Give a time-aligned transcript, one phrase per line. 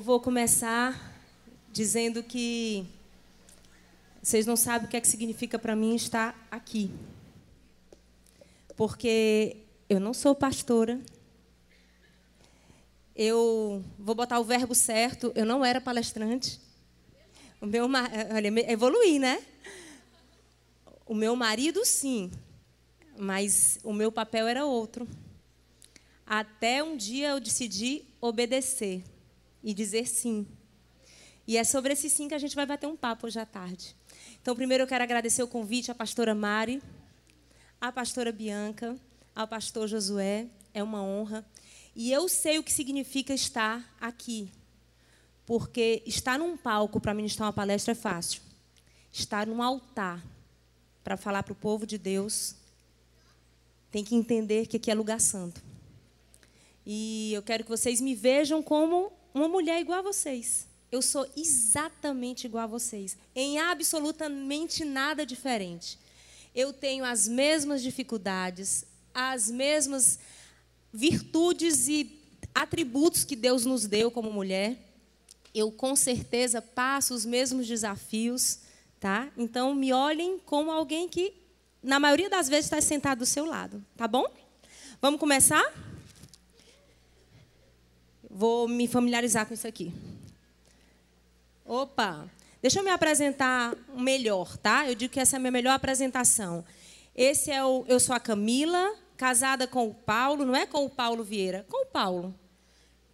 [0.00, 0.98] Eu vou começar
[1.70, 2.86] dizendo que
[4.22, 6.90] vocês não sabem o que é que significa para mim estar aqui.
[8.78, 9.58] Porque
[9.90, 10.98] eu não sou pastora.
[13.14, 16.58] Eu vou botar o verbo certo, eu não era palestrante.
[17.60, 19.44] O meu olha, evoluí, né?
[21.04, 22.30] O meu marido sim,
[23.18, 25.06] mas o meu papel era outro.
[26.24, 29.04] Até um dia eu decidi obedecer
[29.62, 30.46] e dizer sim.
[31.46, 33.96] E é sobre esse sim que a gente vai bater um papo hoje à tarde.
[34.40, 36.82] Então, primeiro eu quero agradecer o convite à pastora Mari,
[37.80, 38.96] à pastora Bianca,
[39.34, 40.46] ao pastor Josué.
[40.72, 41.44] É uma honra.
[41.94, 44.50] E eu sei o que significa estar aqui.
[45.44, 48.40] Porque estar num palco para ministrar uma palestra é fácil.
[49.12, 50.24] Estar num altar
[51.02, 52.54] para falar para o povo de Deus
[53.90, 55.60] tem que entender que aqui é lugar santo.
[56.86, 60.66] E eu quero que vocês me vejam como uma mulher igual a vocês.
[60.90, 65.98] Eu sou exatamente igual a vocês, em absolutamente nada diferente.
[66.54, 70.18] Eu tenho as mesmas dificuldades, as mesmas
[70.92, 72.18] virtudes e
[72.52, 74.76] atributos que Deus nos deu como mulher.
[75.54, 78.60] Eu com certeza passo os mesmos desafios,
[78.98, 79.30] tá?
[79.36, 81.32] Então me olhem como alguém que
[81.82, 84.26] na maioria das vezes está sentado do seu lado, tá bom?
[85.00, 85.89] Vamos começar?
[88.30, 89.92] Vou me familiarizar com isso aqui.
[91.64, 92.30] Opa,
[92.62, 94.88] deixa eu me apresentar melhor, tá?
[94.88, 96.64] Eu digo que essa é a minha melhor apresentação.
[97.14, 100.90] Esse é o, eu sou a Camila, casada com o Paulo, não é com o
[100.90, 102.34] Paulo Vieira, com o Paulo.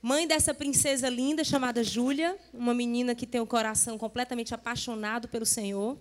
[0.02, 5.46] Mãe dessa princesa linda chamada Júlia, uma menina que tem o coração completamente apaixonado pelo
[5.46, 5.98] Senhor.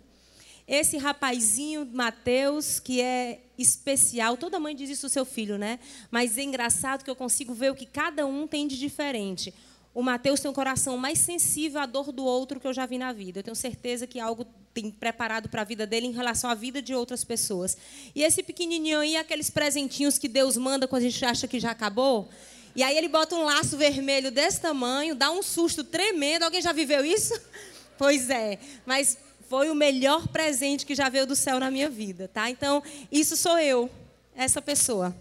[0.68, 5.80] Esse rapazinho, Mateus, que é especial, toda mãe diz isso ao seu filho, né?
[6.10, 9.54] Mas é engraçado que eu consigo ver o que cada um tem de diferente.
[9.94, 12.98] O Mateus tem um coração mais sensível à dor do outro que eu já vi
[12.98, 13.40] na vida.
[13.40, 16.82] Eu tenho certeza que algo tem preparado para a vida dele em relação à vida
[16.82, 17.78] de outras pessoas.
[18.14, 21.72] E esse pequenininho aí, aqueles presentinhos que Deus manda quando a gente acha que já
[21.72, 22.28] acabou.
[22.76, 26.44] E aí ele bota um laço vermelho desse tamanho, dá um susto tremendo.
[26.44, 27.34] Alguém já viveu isso?
[27.98, 28.60] Pois é.
[28.86, 29.18] Mas
[29.48, 32.50] foi o melhor presente que já veio do céu na minha vida, tá?
[32.50, 33.90] Então, isso sou eu,
[34.36, 35.16] essa pessoa.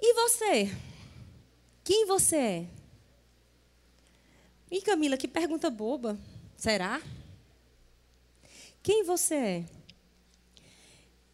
[0.00, 0.70] E você?
[1.84, 2.66] Quem você é?
[4.70, 6.18] E Camila, que pergunta boba.
[6.56, 7.00] Será?
[8.82, 9.64] Quem você é?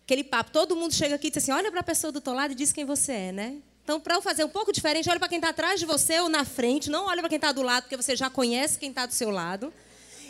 [0.04, 2.34] Aquele papo, todo mundo chega aqui e diz assim: olha para a pessoa do teu
[2.34, 3.58] lado e diz quem você é, né?
[3.82, 6.28] Então, para eu fazer um pouco diferente, olha para quem está atrás de você ou
[6.28, 9.04] na frente, não olha para quem está do lado, porque você já conhece quem está
[9.06, 9.72] do seu lado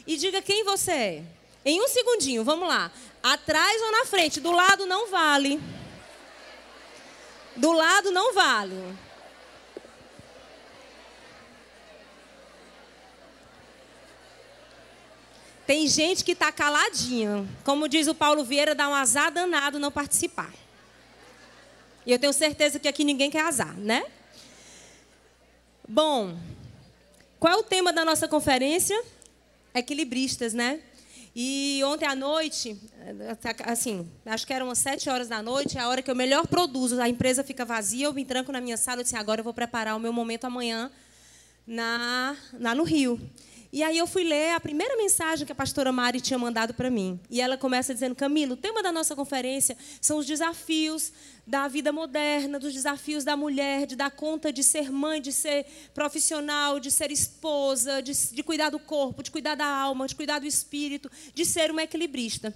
[0.07, 1.23] e diga quem você é.
[1.65, 2.91] Em um segundinho, vamos lá.
[3.23, 4.41] Atrás ou na frente?
[4.41, 5.61] Do lado não vale.
[7.57, 8.97] Do lado não vale.
[15.67, 17.49] Tem gente que está caladinha.
[17.65, 20.53] Como diz o Paulo Vieira, dá um azar danado não participar.
[22.05, 24.05] E eu tenho certeza que aqui ninguém quer azar, né?
[25.89, 26.37] Bom,
[27.41, 29.03] qual é o tema da nossa conferência?
[29.75, 30.81] Equilibristas, né?
[31.37, 32.81] E ontem à noite,
[33.67, 37.01] assim, acho que eram umas sete horas da noite, a hora que eu melhor produzo.
[37.01, 39.53] A empresa fica vazia, eu me tranco na minha sala e disse, agora eu vou
[39.53, 40.93] preparar o meu momento amanhã
[41.67, 43.21] na, lá no Rio.
[43.75, 46.89] E aí eu fui ler a primeira mensagem que a pastora Mari tinha mandado para
[46.89, 47.19] mim.
[47.29, 51.13] E ela começa dizendo: Camilo, o tema da nossa conferência são os desafios
[51.45, 55.67] da vida moderna, dos desafios da mulher, de dar conta de ser mãe, de ser
[55.93, 60.39] profissional, de ser esposa, de, de cuidar do corpo, de cuidar da alma, de cuidar
[60.39, 62.55] do espírito, de ser uma equilibrista.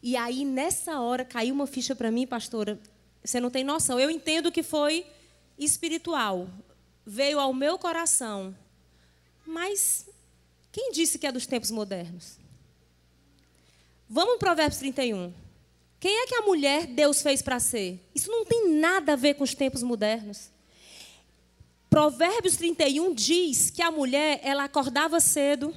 [0.00, 2.78] E aí, nessa hora, caiu uma ficha para mim, pastora.
[3.24, 3.98] Você não tem noção.
[3.98, 5.04] Eu entendo que foi
[5.58, 6.48] espiritual.
[7.04, 8.54] Veio ao meu coração.
[9.44, 10.06] Mas
[10.72, 12.38] quem disse que é dos tempos modernos?
[14.08, 15.32] Vamos para Provérbios 31.
[16.00, 18.00] Quem é que a mulher Deus fez para ser?
[18.14, 20.50] Isso não tem nada a ver com os tempos modernos.
[21.88, 25.74] Provérbios 31 diz que a mulher, ela acordava cedo,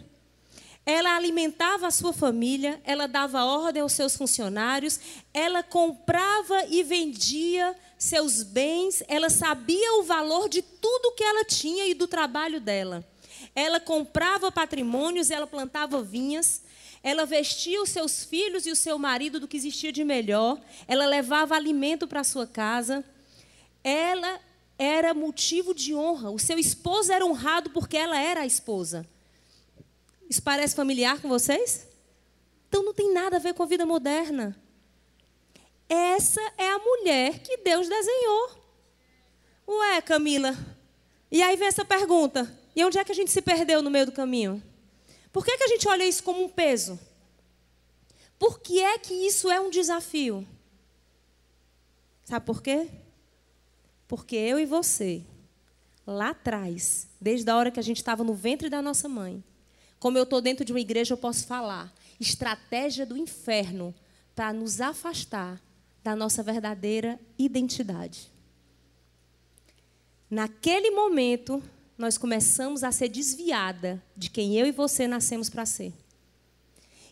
[0.86, 5.00] ela alimentava a sua família, ela dava ordem aos seus funcionários,
[5.34, 11.86] ela comprava e vendia seus bens, ela sabia o valor de tudo que ela tinha
[11.86, 13.06] e do trabalho dela.
[13.56, 16.62] Ela comprava patrimônios, ela plantava vinhas,
[17.02, 21.06] ela vestia os seus filhos e o seu marido do que existia de melhor, ela
[21.06, 23.04] levava alimento para sua casa.
[23.84, 24.42] Ela
[24.78, 26.31] era motivo de honra.
[26.31, 29.07] O seu esposo era honrado porque ela era a esposa.
[30.30, 31.88] Isso parece familiar com vocês?
[32.68, 34.60] Então não tem nada a ver com a vida moderna.
[35.88, 38.50] Essa é a mulher que Deus desenhou.
[39.68, 40.57] Ué, Camila.
[41.31, 44.06] E aí vem essa pergunta: E onde é que a gente se perdeu no meio
[44.06, 44.62] do caminho?
[45.31, 47.00] Por que, que a gente olha isso como um peso?
[48.38, 50.45] Por que é que isso é um desafio?
[52.25, 52.89] Sabe por quê?
[54.07, 55.24] Porque eu e você,
[56.06, 59.44] lá atrás, desde a hora que a gente estava no ventre da nossa mãe,
[60.00, 61.94] como eu estou dentro de uma igreja, eu posso falar.
[62.19, 63.95] Estratégia do inferno
[64.36, 65.62] para nos afastar
[66.04, 68.31] da nossa verdadeira identidade.
[70.30, 71.63] Naquele momento,
[71.97, 75.94] nós começamos a ser desviada de quem eu e você nascemos para ser.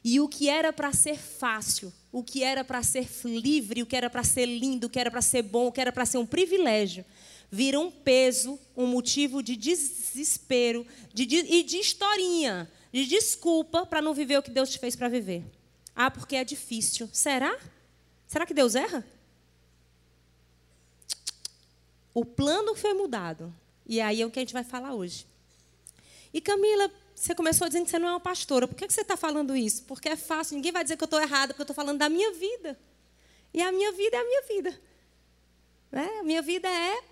[0.03, 3.95] E o que era para ser fácil, o que era para ser livre, o que
[3.95, 6.17] era para ser lindo, o que era para ser bom, o que era para ser
[6.17, 7.05] um privilégio,
[7.49, 14.01] vira um peso, um motivo de desespero de, de, e de historinha, de desculpa para
[14.01, 15.43] não viver o que Deus te fez para viver.
[15.95, 17.09] Ah, porque é difícil.
[17.13, 17.57] Será?
[18.27, 19.05] Será que Deus erra?
[22.13, 23.53] O plano foi mudado.
[23.85, 25.25] E aí é o que a gente vai falar hoje.
[26.33, 28.67] E Camila, você começou dizendo que você não é uma pastora.
[28.67, 29.83] Por que você está falando isso?
[29.83, 32.09] Porque é fácil, ninguém vai dizer que eu estou errada, porque eu estou falando da
[32.09, 32.77] minha vida.
[33.53, 34.81] E a minha vida é a minha vida.
[35.91, 36.09] Né?
[36.19, 37.03] A minha vida é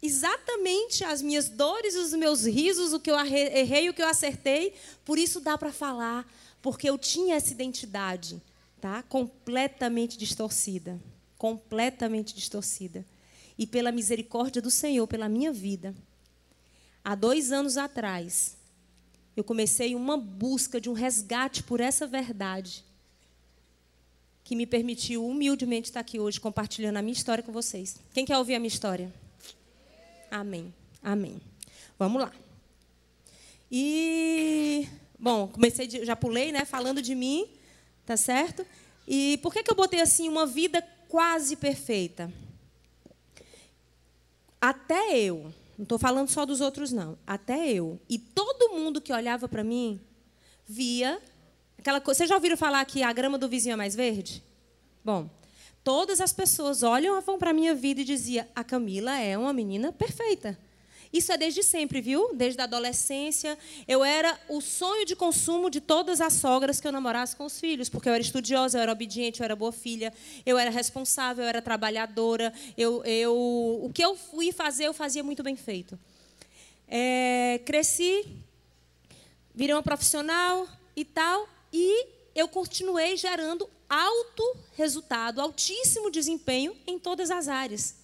[0.00, 4.74] exatamente as minhas dores, os meus risos, o que eu errei, o que eu acertei.
[5.04, 6.26] Por isso dá para falar,
[6.62, 8.40] porque eu tinha essa identidade
[8.80, 9.02] tá?
[9.02, 11.00] completamente distorcida.
[11.36, 13.04] Completamente distorcida.
[13.58, 15.94] E pela misericórdia do Senhor, pela minha vida,
[17.02, 18.56] há dois anos atrás,
[19.36, 22.84] eu comecei uma busca de um resgate por essa verdade
[24.42, 27.96] que me permitiu humildemente estar aqui hoje compartilhando a minha história com vocês.
[28.14, 29.12] Quem quer ouvir a minha história?
[30.30, 30.72] Amém.
[31.02, 31.40] Amém.
[31.98, 32.32] Vamos lá.
[33.70, 34.88] E
[35.18, 37.48] bom, comecei de, já pulei, né, falando de mim,
[38.04, 38.64] tá certo?
[39.06, 42.32] E por que, que eu botei assim uma vida quase perfeita?
[44.66, 49.12] Até eu, não estou falando só dos outros, não, até eu, e todo mundo que
[49.12, 50.00] olhava para mim,
[50.66, 51.22] via
[51.78, 52.18] aquela coisa.
[52.18, 54.42] Vocês já ouviram falar que a grama do vizinho é mais verde?
[55.04, 55.30] Bom,
[55.84, 59.92] todas as pessoas olham para a minha vida e diziam: a Camila é uma menina
[59.92, 60.58] perfeita.
[61.12, 62.34] Isso é desde sempre, viu?
[62.34, 63.58] Desde a adolescência.
[63.86, 67.58] Eu era o sonho de consumo de todas as sogras que eu namorasse com os
[67.58, 70.12] filhos, porque eu era estudiosa, eu era obediente, eu era boa filha,
[70.44, 72.52] eu era responsável, eu era trabalhadora.
[72.76, 75.98] Eu, eu, o que eu fui fazer, eu fazia muito bem feito.
[76.88, 78.26] É, cresci,
[79.54, 87.30] virei uma profissional e tal, e eu continuei gerando alto resultado, altíssimo desempenho em todas
[87.30, 87.94] as áreas.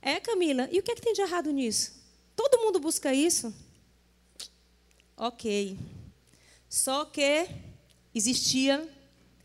[0.00, 2.01] É, Camila, e o que, é que tem de errado nisso?
[2.34, 3.54] Todo mundo busca isso?
[5.16, 5.78] Ok.
[6.68, 7.48] Só que
[8.14, 8.88] existia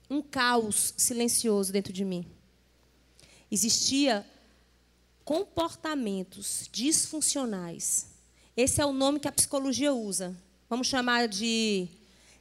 [0.10, 2.26] um caos silencioso dentro de mim.
[3.52, 4.26] Existia
[5.24, 8.08] comportamentos disfuncionais.
[8.56, 10.36] Esse é o nome que a psicologia usa.
[10.70, 11.88] Vamos chamar de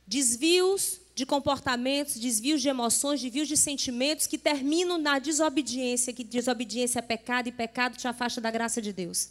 [0.06, 6.98] desvios de comportamentos, desvios de emoções, desvios de sentimentos que terminam na desobediência, que desobediência
[6.98, 9.30] é pecado e pecado te afasta da graça de Deus.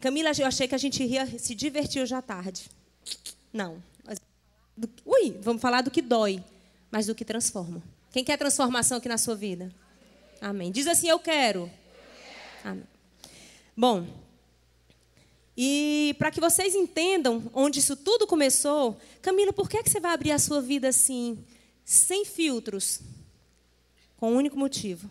[0.00, 2.70] Camila, eu achei que a gente ia se divertir hoje à tarde.
[3.52, 3.82] Não.
[5.04, 6.42] Ui, vamos falar do que dói,
[6.90, 7.82] mas do que transforma.
[8.12, 9.74] Quem quer transformação aqui na sua vida?
[10.40, 10.70] Amém.
[10.70, 11.70] Diz assim: Eu quero.
[12.62, 12.84] Amém.
[13.76, 14.06] Bom,
[15.56, 20.12] e para que vocês entendam onde isso tudo começou, Camila, por que, que você vai
[20.12, 21.44] abrir a sua vida assim,
[21.84, 23.00] sem filtros?
[24.16, 25.10] Com um único motivo: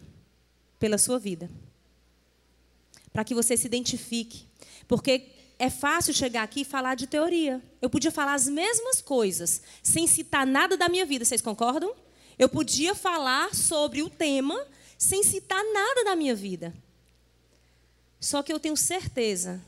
[0.80, 1.50] pela sua vida.
[3.12, 4.47] Para que você se identifique
[4.88, 5.28] porque
[5.60, 7.62] é fácil chegar aqui e falar de teoria.
[7.82, 11.94] Eu podia falar as mesmas coisas, sem citar nada da minha vida, vocês concordam?
[12.38, 14.60] Eu podia falar sobre o tema
[14.98, 16.74] sem citar nada da minha vida.
[18.20, 19.62] Só que eu tenho certeza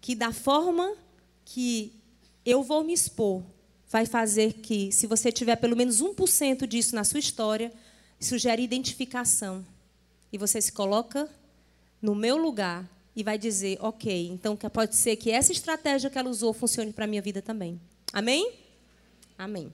[0.00, 0.94] que da forma
[1.44, 1.92] que
[2.44, 3.42] eu vou me expor,
[3.88, 7.72] vai fazer que, se você tiver pelo menos 1% disso na sua história,
[8.18, 9.64] isso gera identificação.
[10.32, 11.28] E você se coloca
[12.02, 16.28] no meu lugar e vai dizer, ok, então pode ser que essa estratégia que ela
[16.28, 17.80] usou funcione para a minha vida também.
[18.12, 18.52] Amém?
[19.38, 19.72] Amém.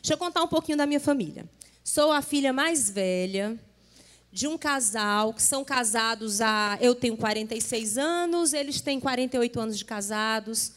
[0.00, 1.48] Deixa eu contar um pouquinho da minha família.
[1.84, 3.58] Sou a filha mais velha
[4.32, 6.78] de um casal que são casados há.
[6.80, 10.72] Eu tenho 46 anos, eles têm 48 anos de casados.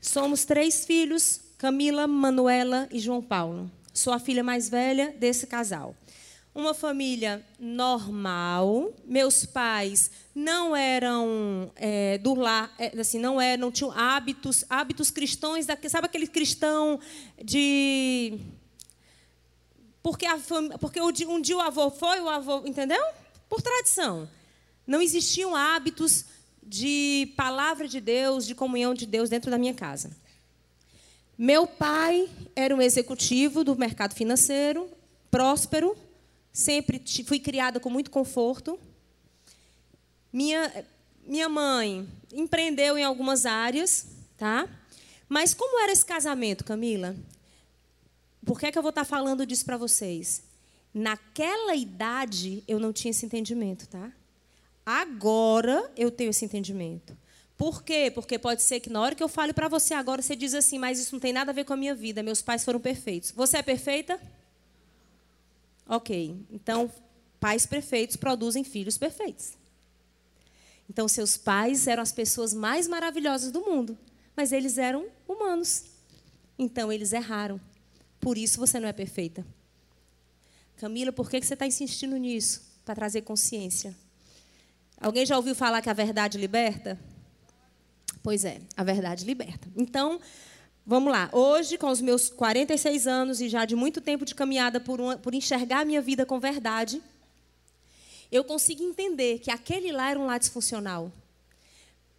[0.00, 3.70] Somos três filhos: Camila, Manuela e João Paulo.
[3.92, 5.94] Sou a filha mais velha desse casal
[6.54, 8.92] uma família normal.
[9.04, 15.10] Meus pais não eram é, do lar, é, assim, não eram, não tinham hábitos, hábitos
[15.10, 17.00] cristãos, sabe aquele cristão
[17.42, 18.38] de
[20.02, 20.38] porque, a,
[20.80, 23.02] porque um dia o avô foi, o avô, entendeu?
[23.48, 24.28] Por tradição.
[24.86, 26.24] Não existiam hábitos
[26.62, 30.10] de palavra de Deus, de comunhão de Deus dentro da minha casa.
[31.38, 34.90] Meu pai era um executivo do mercado financeiro,
[35.30, 35.96] próspero,
[36.52, 38.78] sempre fui criada com muito conforto.
[40.32, 40.84] Minha,
[41.26, 44.06] minha mãe empreendeu em algumas áreas,
[44.36, 44.68] tá?
[45.28, 47.16] Mas como era esse casamento, Camila?
[48.44, 50.42] Por que, é que eu vou estar falando disso para vocês?
[50.92, 54.12] Naquela idade eu não tinha esse entendimento, tá?
[54.84, 57.16] Agora eu tenho esse entendimento.
[57.56, 58.10] Por quê?
[58.12, 60.78] Porque pode ser que na hora que eu fale para você agora, você diz assim,
[60.78, 63.30] mas isso não tem nada a ver com a minha vida, meus pais foram perfeitos.
[63.30, 64.20] Você é perfeita?
[65.92, 66.46] Ok.
[66.50, 66.90] Então,
[67.38, 69.58] pais perfeitos produzem filhos perfeitos.
[70.88, 73.98] Então, seus pais eram as pessoas mais maravilhosas do mundo,
[74.34, 75.84] mas eles eram humanos.
[76.58, 77.60] Então, eles erraram.
[78.18, 79.44] Por isso você não é perfeita.
[80.78, 82.62] Camila, por que você está insistindo nisso?
[82.86, 83.94] Para trazer consciência.
[84.98, 86.98] Alguém já ouviu falar que a verdade liberta?
[88.22, 89.68] Pois é, a verdade liberta.
[89.76, 90.18] Então,
[90.86, 91.28] vamos lá.
[91.32, 95.16] Hoje, com os meus 46 anos e já de muito tempo de caminhada por, uma,
[95.16, 97.02] por enxergar a minha vida com verdade,
[98.30, 101.12] eu consigo entender que aquele lá era um lar disfuncional.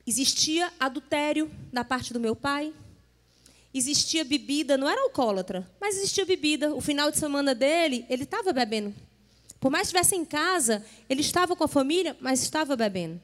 [0.05, 2.74] Existia adultério da parte do meu pai,
[3.74, 6.74] existia bebida, não era alcoólatra, mas existia bebida.
[6.74, 8.93] O final de semana dele, ele estava bebendo.
[9.60, 13.20] Por mais que estivesse em casa, ele estava com a família, mas estava bebendo.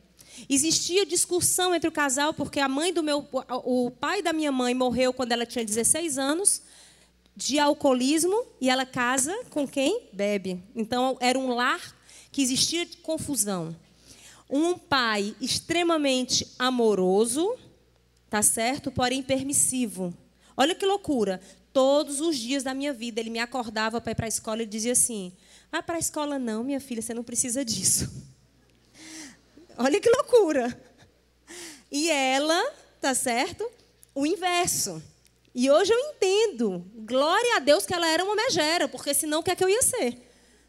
[0.48, 3.28] Existia discussão entre o casal, porque a mãe do meu,
[3.64, 6.62] o pai da minha mãe morreu quando ela tinha 16 anos,
[7.36, 10.10] de alcoolismo, e ela casa com quem?
[10.12, 10.62] Bebe.
[10.76, 11.96] Então era um lar
[12.32, 13.76] que existia confusão.
[14.50, 17.56] Um pai extremamente amoroso,
[18.30, 18.92] tá certo?
[18.92, 20.14] Porém permissivo.
[20.58, 21.40] Olha que loucura.
[21.72, 24.66] Todos os dias da minha vida ele me acordava para ir para a escola e
[24.66, 25.32] dizia assim:
[25.72, 28.12] "Ah, para a escola não, minha filha, você não precisa disso".
[29.82, 30.78] Olha que loucura.
[31.90, 32.62] E ela,
[33.00, 33.66] tá certo?
[34.14, 35.02] O inverso.
[35.56, 36.86] E hoje eu entendo.
[36.96, 39.70] Glória a Deus que ela era uma megera, porque senão o que é que eu
[39.70, 40.22] ia ser?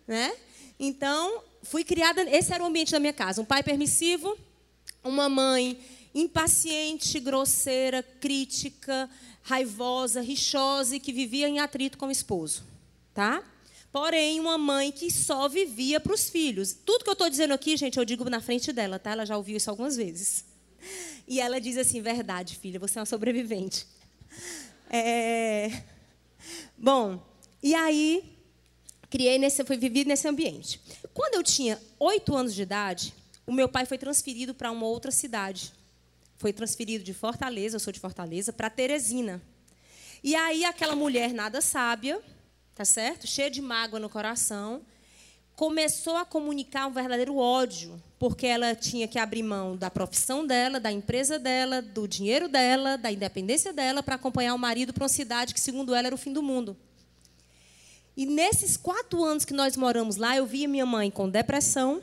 [0.07, 0.33] Né?
[0.79, 2.23] Então, fui criada.
[2.23, 3.43] Esse era o ambiente da minha casa.
[3.43, 4.39] Um pai permissivo,
[5.03, 5.77] uma mãe
[6.15, 9.11] impaciente, grosseira, crítica,
[9.43, 12.63] raivosa, rixosa e que vivia em atrito com o esposo.
[13.13, 13.43] Tá?
[13.93, 16.77] Porém, uma mãe que só vivia para os filhos.
[16.85, 19.11] Tudo que eu estou dizendo aqui, gente, eu digo na frente dela, tá?
[19.11, 20.45] Ela já ouviu isso algumas vezes.
[21.27, 23.87] E ela diz assim: verdade, filha, você é uma sobrevivente.
[24.89, 25.83] É...
[26.79, 27.21] Bom,
[27.63, 28.37] e aí,
[29.09, 30.81] criei nesse, fui viver nesse ambiente.
[31.13, 33.13] Quando eu tinha oito anos de idade,
[33.47, 35.73] o meu pai foi transferido para uma outra cidade.
[36.39, 39.43] Foi transferido de Fortaleza, eu sou de Fortaleza, para Teresina.
[40.23, 42.21] E aí, aquela mulher nada sábia,
[42.81, 43.27] tá certo?
[43.27, 44.81] Cheia de mágoa no coração,
[45.55, 50.81] começou a comunicar um verdadeiro ódio, porque ela tinha que abrir mão da profissão dela,
[50.81, 55.11] da empresa dela, do dinheiro dela, da independência dela, para acompanhar o marido para uma
[55.11, 56.75] cidade que, segundo ela, era o fim do mundo.
[58.17, 62.01] E nesses quatro anos que nós moramos lá, eu via minha mãe com depressão,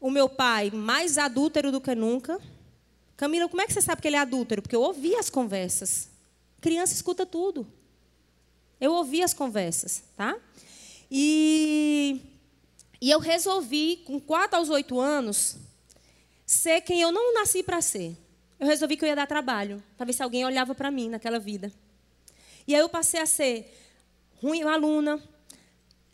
[0.00, 2.40] o meu pai mais adúltero do que nunca.
[3.16, 4.62] Camila, como é que você sabe que ele é adúltero?
[4.62, 6.08] Porque eu ouvi as conversas.
[6.60, 7.64] Criança escuta tudo.
[8.82, 10.36] Eu ouvi as conversas, tá?
[11.08, 12.20] E,
[13.00, 15.56] e eu resolvi, com 4 aos 8 anos,
[16.44, 18.16] ser quem eu não nasci para ser.
[18.58, 21.38] Eu resolvi que eu ia dar trabalho, para ver se alguém olhava para mim naquela
[21.38, 21.72] vida.
[22.66, 23.72] E aí eu passei a ser
[24.42, 25.22] ruim aluna,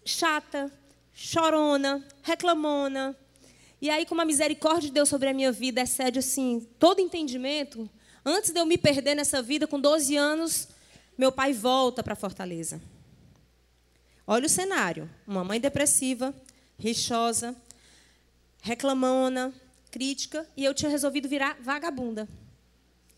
[0.04, 0.70] chata,
[1.14, 3.16] chorona, reclamona.
[3.80, 7.88] E aí, como a misericórdia de Deus sobre a minha vida excede assim, todo entendimento,
[8.22, 10.68] antes de eu me perder nessa vida, com 12 anos,
[11.18, 12.80] meu pai volta para Fortaleza.
[14.24, 16.32] Olha o cenário: uma mãe depressiva,
[16.78, 17.56] rixosa,
[18.62, 19.52] reclamona,
[19.90, 22.28] crítica, e eu tinha resolvido virar vagabunda.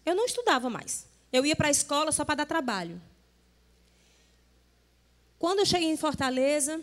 [0.07, 1.07] Eu não estudava mais.
[1.31, 3.01] Eu ia para a escola só para dar trabalho.
[5.39, 6.81] Quando eu cheguei em Fortaleza,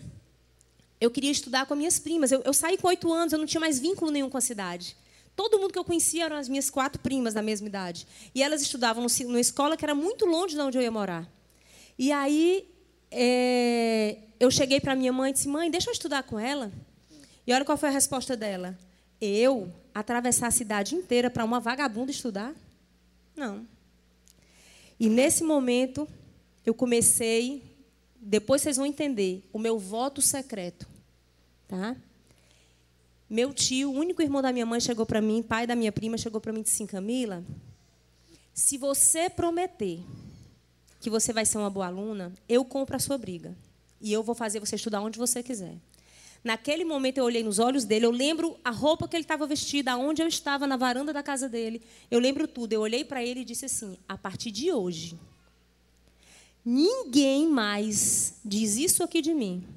[1.02, 2.32] eu queria estudar com minhas primas.
[2.32, 4.96] Eu, eu saí com oito anos, eu não tinha mais vínculo nenhum com a cidade.
[5.38, 8.08] Todo mundo que eu conhecia eram as minhas quatro primas da mesma idade.
[8.34, 11.32] E elas estudavam numa escola que era muito longe de onde eu ia morar.
[11.96, 12.67] E aí
[13.12, 16.72] é, eu cheguei para minha mãe e disse: Mãe, deixa eu estudar com ela.
[17.46, 18.75] E olha qual foi a resposta dela:
[19.22, 22.56] Eu atravessar a cidade inteira para uma vagabunda estudar?
[23.36, 23.63] Não.
[25.00, 26.08] E nesse momento
[26.65, 27.62] eu comecei,
[28.20, 30.88] depois vocês vão entender, o meu voto secreto,
[31.67, 31.96] tá?
[33.29, 36.17] Meu tio, o único irmão da minha mãe, chegou para mim, pai da minha prima,
[36.17, 37.43] chegou para mim e disse assim: Camila,
[38.53, 40.00] se você prometer
[41.00, 43.55] que você vai ser uma boa aluna, eu compro a sua briga.
[44.00, 45.75] E eu vou fazer você estudar onde você quiser.
[46.43, 49.91] Naquele momento eu olhei nos olhos dele, eu lembro a roupa que ele estava vestida,
[49.91, 51.81] aonde eu estava na varanda da casa dele.
[52.10, 52.72] Eu lembro tudo.
[52.72, 55.19] Eu olhei para ele e disse assim: "A partir de hoje,
[56.63, 59.67] ninguém mais diz isso aqui de mim.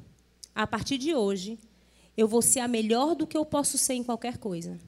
[0.55, 1.59] A partir de hoje,
[2.21, 4.79] eu vou ser a melhor do que eu posso ser em qualquer coisa."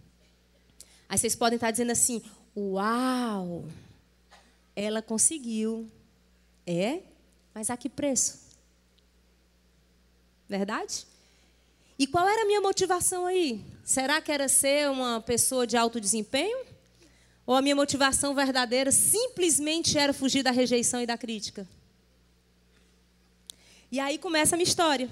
[1.08, 2.22] Aí vocês podem estar dizendo assim:
[2.56, 3.64] "Uau!
[4.74, 5.90] Ela conseguiu."
[6.66, 7.02] É?
[7.54, 8.40] Mas a que preço?
[10.48, 11.06] Verdade?
[11.98, 13.64] E qual era a minha motivação aí?
[13.84, 16.66] Será que era ser uma pessoa de alto desempenho?
[17.46, 21.66] Ou a minha motivação verdadeira simplesmente era fugir da rejeição e da crítica?
[23.90, 25.10] E aí começa a minha história.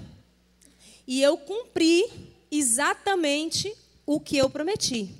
[1.07, 2.05] E eu cumpri
[2.49, 3.73] exatamente
[4.05, 5.15] o que eu prometi.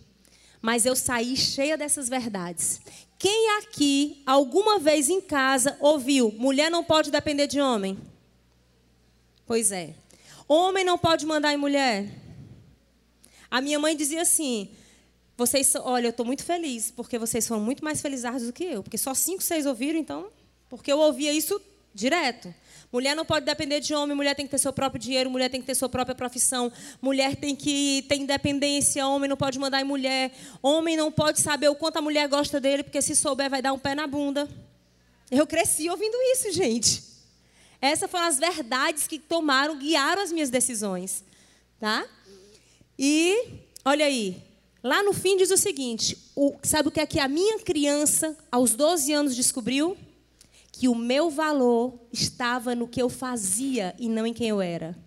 [0.61, 2.81] Mas eu saí cheia dessas verdades.
[3.17, 7.97] Quem aqui, alguma vez em casa, ouviu: mulher não pode depender de homem?
[9.45, 9.95] Pois é.
[10.47, 12.09] Homem não pode mandar em mulher.
[13.49, 14.69] A minha mãe dizia assim:
[15.37, 18.83] vocês, olha, eu estou muito feliz, porque vocês foram muito mais felizardos do que eu.
[18.83, 20.29] Porque só cinco, seis ouviram, então.
[20.69, 21.59] Porque eu ouvia isso
[21.93, 22.53] direto.
[22.91, 25.61] Mulher não pode depender de homem, mulher tem que ter seu próprio dinheiro, mulher tem
[25.61, 26.69] que ter sua própria profissão,
[27.01, 31.69] mulher tem que ter independência, homem não pode mandar em mulher, homem não pode saber
[31.69, 34.49] o quanto a mulher gosta dele, porque se souber vai dar um pé na bunda.
[35.29, 37.01] Eu cresci ouvindo isso, gente.
[37.79, 41.23] Essas foram as verdades que tomaram, guiaram as minhas decisões.
[41.79, 42.05] Tá?
[42.99, 43.43] E,
[43.85, 44.43] olha aí,
[44.83, 48.37] lá no fim diz o seguinte: o, sabe o que é que a minha criança,
[48.51, 49.97] aos 12 anos, descobriu?
[50.81, 54.97] Que o meu valor estava no que eu fazia e não em quem eu era.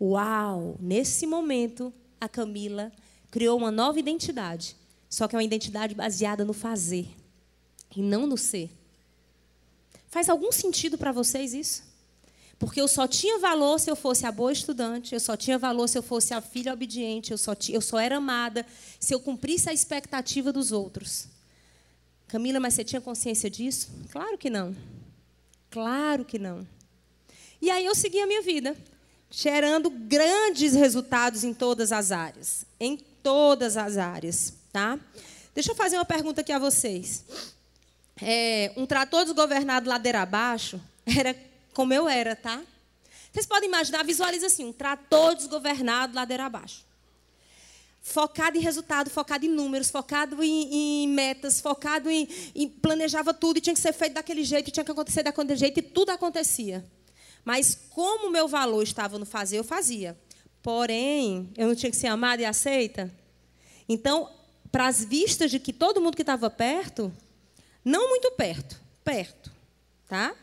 [0.00, 0.78] Uau!
[0.80, 2.90] Nesse momento, a Camila
[3.30, 4.74] criou uma nova identidade.
[5.06, 7.06] Só que é uma identidade baseada no fazer
[7.94, 8.70] e não no ser.
[10.08, 11.82] Faz algum sentido para vocês isso?
[12.58, 15.86] Porque eu só tinha valor se eu fosse a boa estudante, eu só tinha valor
[15.86, 18.64] se eu fosse a filha obediente, eu só, eu só era amada
[18.98, 21.28] se eu cumprisse a expectativa dos outros.
[22.28, 23.90] Camila, mas você tinha consciência disso?
[24.10, 24.76] Claro que não.
[25.70, 26.66] Claro que não.
[27.60, 28.76] E aí eu segui a minha vida,
[29.30, 32.64] gerando grandes resultados em todas as áreas.
[32.78, 34.54] Em todas as áreas.
[34.72, 34.98] Tá?
[35.54, 37.24] Deixa eu fazer uma pergunta aqui a vocês
[38.22, 41.34] é, um trator desgovernado ladeira abaixo era
[41.72, 42.60] como eu era, tá?
[43.32, 46.84] Vocês podem imaginar, visualiza assim, um trator desgovernado ladeira abaixo.
[48.08, 53.58] Focado em resultado, focado em números, focado em, em metas, focado em, em, Planejava tudo
[53.58, 56.84] e tinha que ser feito daquele jeito, tinha que acontecer daquele jeito, e tudo acontecia.
[57.44, 60.18] Mas como o meu valor estava no fazer, eu fazia.
[60.62, 63.12] Porém, eu não tinha que ser amada e aceita.
[63.88, 64.30] Então,
[64.72, 67.12] para as vistas de que todo mundo que estava perto,
[67.84, 69.52] não muito perto, perto,
[70.06, 70.34] tá?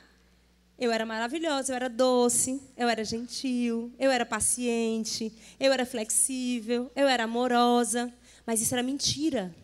[0.77, 6.91] Eu era maravilhosa, eu era doce, eu era gentil, eu era paciente, eu era flexível,
[6.95, 8.13] eu era amorosa,
[8.45, 9.55] mas isso era mentira.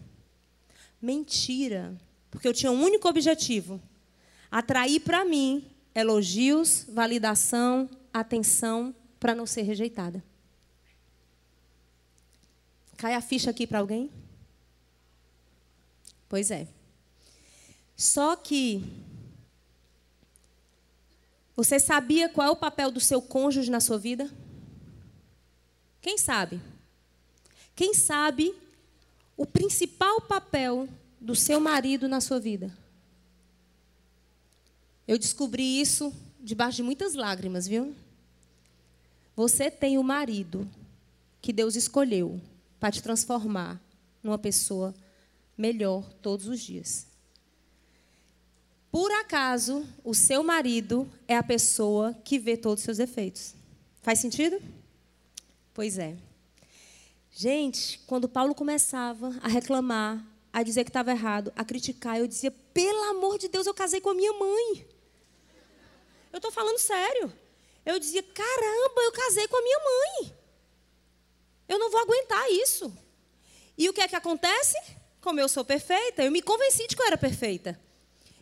[1.01, 1.93] Mentira.
[2.29, 3.81] Porque eu tinha um único objetivo:
[4.49, 10.23] atrair para mim elogios, validação, atenção, para não ser rejeitada.
[12.95, 14.09] Cai a ficha aqui para alguém?
[16.29, 16.67] Pois é.
[17.97, 18.83] Só que
[21.63, 24.27] você sabia qual é o papel do seu cônjuge na sua vida?
[26.01, 26.59] Quem sabe?
[27.75, 28.51] Quem sabe
[29.37, 32.75] o principal papel do seu marido na sua vida?
[35.07, 37.95] Eu descobri isso debaixo de muitas lágrimas, viu?
[39.35, 40.67] Você tem o marido
[41.39, 42.41] que Deus escolheu
[42.79, 43.79] para te transformar
[44.23, 44.95] numa pessoa
[45.55, 47.05] melhor todos os dias.
[48.91, 53.55] Por acaso, o seu marido é a pessoa que vê todos os seus defeitos.
[54.01, 54.61] Faz sentido?
[55.73, 56.17] Pois é.
[57.31, 62.51] Gente, quando Paulo começava a reclamar, a dizer que estava errado, a criticar, eu dizia:
[62.51, 64.85] pelo amor de Deus, eu casei com a minha mãe.
[66.33, 67.31] Eu estou falando sério.
[67.85, 70.35] Eu dizia: caramba, eu casei com a minha mãe.
[71.69, 72.93] Eu não vou aguentar isso.
[73.77, 74.77] E o que é que acontece?
[75.21, 77.79] Como eu sou perfeita, eu me convenci de que eu era perfeita.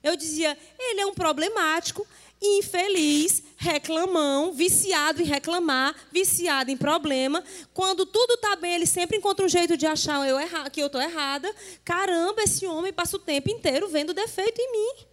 [0.02, 2.08] Eu dizia, ele é um problemático,
[2.42, 7.44] infeliz, reclamão, viciado em reclamar, viciado em problema.
[7.74, 10.88] Quando tudo está bem, ele sempre encontra um jeito de achar eu erra, que eu
[10.88, 11.54] estou errada.
[11.84, 15.06] Caramba, esse homem passa o tempo inteiro vendo defeito em mim.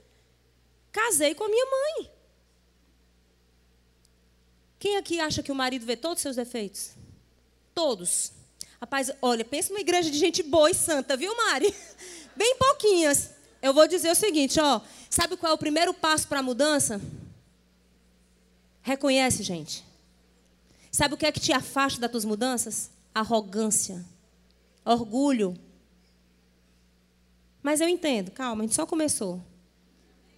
[0.93, 2.11] Casei com a minha mãe.
[4.79, 6.93] Quem aqui acha que o marido vê todos os seus defeitos?
[7.75, 8.33] Todos.
[8.81, 11.75] Rapaz, olha, pensa numa igreja de gente boa e santa, viu, Mari?
[12.37, 13.36] Bem pouquinhas.
[13.67, 14.81] Eu vou dizer o seguinte, ó.
[15.11, 17.01] Sabe qual é o primeiro passo para a mudança?
[18.81, 19.85] Reconhece, gente.
[20.93, 22.91] Sabe o que é que te afasta das tuas mudanças?
[23.13, 24.05] Arrogância,
[24.85, 25.59] orgulho.
[27.61, 29.43] Mas eu entendo, calma, a gente só começou.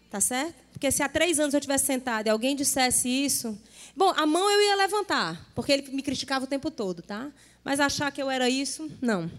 [0.08, 0.54] Tá certo?
[0.72, 3.60] Porque se há três anos eu tivesse sentado e alguém dissesse isso.
[3.94, 7.30] Bom, a mão eu ia levantar, porque ele me criticava o tempo todo, tá?
[7.62, 9.30] Mas achar que eu era isso, não.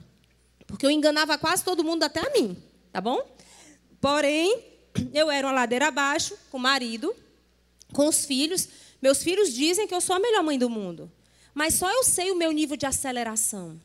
[0.68, 2.56] Porque eu enganava quase todo mundo, até a mim,
[2.94, 3.39] tá bom?
[4.02, 4.64] Porém,
[5.14, 7.16] eu era uma ladeira abaixo, com o marido,
[7.94, 8.68] com os filhos.
[9.02, 11.12] Meus filhos dizem que eu sou a melhor mãe do mundo.
[11.54, 13.80] Mas só eu sei o meu nível de aceleração.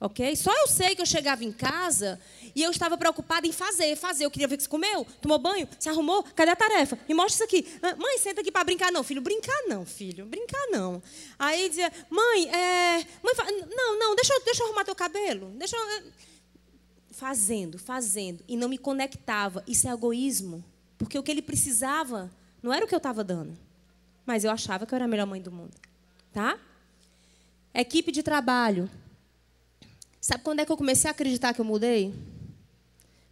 [0.00, 0.36] Ok?
[0.36, 2.20] Só eu sei que eu chegava em casa
[2.54, 4.26] e eu estava preocupada em fazer, fazer.
[4.26, 6.98] Eu queria ver que você comeu, tomou banho, se arrumou, cadê a tarefa?
[7.08, 7.78] Me mostra isso aqui.
[7.80, 8.92] Ah, mãe, senta aqui para brincar.
[8.92, 11.02] Não, filho, brincar não, filho, brincar não.
[11.38, 13.06] Aí dizia, mãe, é...
[13.22, 13.34] mãe
[13.74, 15.50] não, não, deixa, deixa eu arrumar teu cabelo.
[15.56, 16.02] Deixa eu...
[17.16, 18.42] Fazendo, fazendo.
[18.48, 19.62] E não me conectava.
[19.68, 20.64] Isso é egoísmo.
[20.98, 23.56] Porque o que ele precisava não era o que eu estava dando.
[24.26, 25.74] Mas eu achava que eu era a melhor mãe do mundo.
[26.32, 26.58] Tá?
[27.72, 28.90] Equipe de trabalho.
[30.20, 32.12] Sabe quando é que eu comecei a acreditar que eu mudei?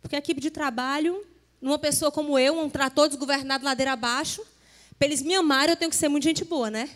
[0.00, 1.26] Porque a equipe de trabalho,
[1.60, 4.44] numa pessoa como eu, um trator desgovernado ladeira abaixo,
[4.96, 6.88] para eles me amarem, eu tenho que ser muito gente boa, né?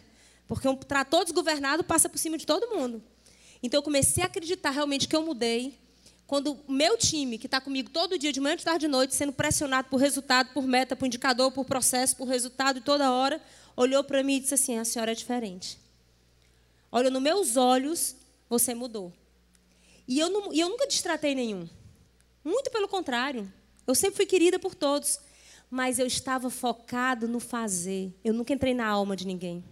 [0.46, 3.02] Porque um trator desgovernado passa por cima de todo mundo.
[3.60, 5.76] Então eu comecei a acreditar realmente que eu mudei.
[6.26, 9.14] Quando o meu time, que está comigo todo dia, de manhã, de tarde e noite,
[9.14, 13.40] sendo pressionado por resultado, por meta, por indicador, por processo, por resultado, toda hora,
[13.76, 15.78] olhou para mim e disse assim: a senhora é diferente.
[16.90, 18.16] Olha, nos meus olhos,
[18.48, 19.12] você mudou.
[20.08, 21.68] E eu, não, e eu nunca distratei nenhum.
[22.44, 23.52] Muito pelo contrário.
[23.86, 25.20] Eu sempre fui querida por todos.
[25.68, 28.12] Mas eu estava focado no fazer.
[28.24, 29.64] Eu nunca entrei na alma de ninguém.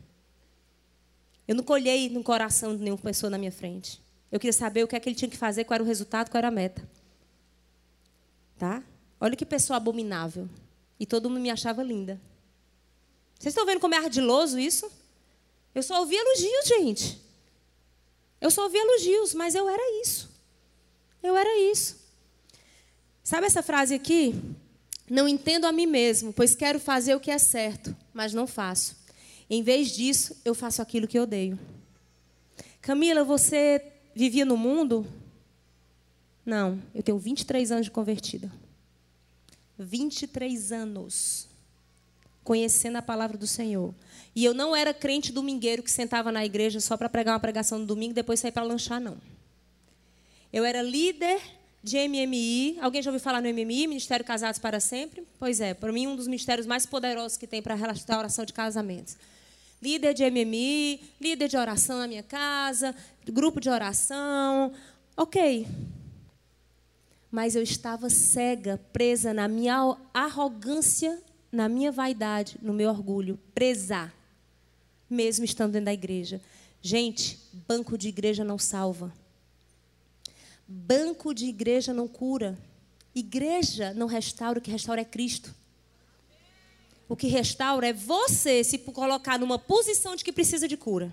[1.46, 4.02] Eu nunca olhei no coração de nenhuma pessoa na minha frente.
[4.34, 6.28] Eu queria saber o que é que ele tinha que fazer, qual era o resultado,
[6.28, 6.82] qual era a meta.
[8.58, 8.82] Tá?
[9.20, 10.48] Olha que pessoa abominável.
[10.98, 12.20] E todo mundo me achava linda.
[13.38, 14.90] Vocês estão vendo como é ardiloso isso?
[15.72, 17.20] Eu só ouvi elogios, gente.
[18.40, 20.28] Eu só ouvi elogios, mas eu era isso.
[21.22, 21.96] Eu era isso.
[23.22, 24.34] Sabe essa frase aqui?
[25.08, 28.96] Não entendo a mim mesmo, pois quero fazer o que é certo, mas não faço.
[29.48, 31.56] Em vez disso, eu faço aquilo que odeio.
[32.80, 35.07] Camila, você vivia no mundo?
[36.44, 38.50] Não, eu tenho 23 anos de convertida.
[39.79, 41.48] 23 anos
[42.44, 43.94] conhecendo a palavra do Senhor.
[44.37, 47.79] E eu não era crente domingueiro que sentava na igreja só para pregar uma pregação
[47.79, 49.16] no domingo e depois sair para lanchar, não.
[50.53, 51.40] Eu era líder
[51.83, 52.79] de MMI.
[52.81, 55.27] Alguém já ouviu falar no MMI, Ministério Casados para Sempre?
[55.38, 58.53] Pois é, para mim um dos ministérios mais poderosos que tem para a restauração de
[58.53, 59.16] casamentos.
[59.84, 62.94] Líder de MMI, líder de oração na minha casa,
[63.26, 64.72] grupo de oração.
[65.14, 65.68] Ok.
[67.30, 74.10] Mas eu estava cega, presa na minha arrogância, na minha vaidade, no meu orgulho, presa
[75.10, 76.40] mesmo estando dentro da igreja.
[76.80, 79.12] Gente, banco de igreja não salva.
[80.66, 82.58] Banco de igreja não cura.
[83.14, 85.54] Igreja não restaura, o que restaura é Cristo.
[87.08, 91.12] O que restaura é você se colocar numa posição de que precisa de cura.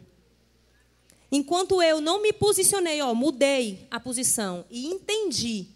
[1.31, 5.67] Enquanto eu não me posicionei, ó, mudei a posição e entendi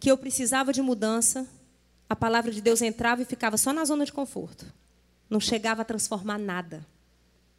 [0.00, 1.48] que eu precisava de mudança,
[2.08, 4.66] a palavra de Deus entrava e ficava só na zona de conforto.
[5.30, 6.84] Não chegava a transformar nada.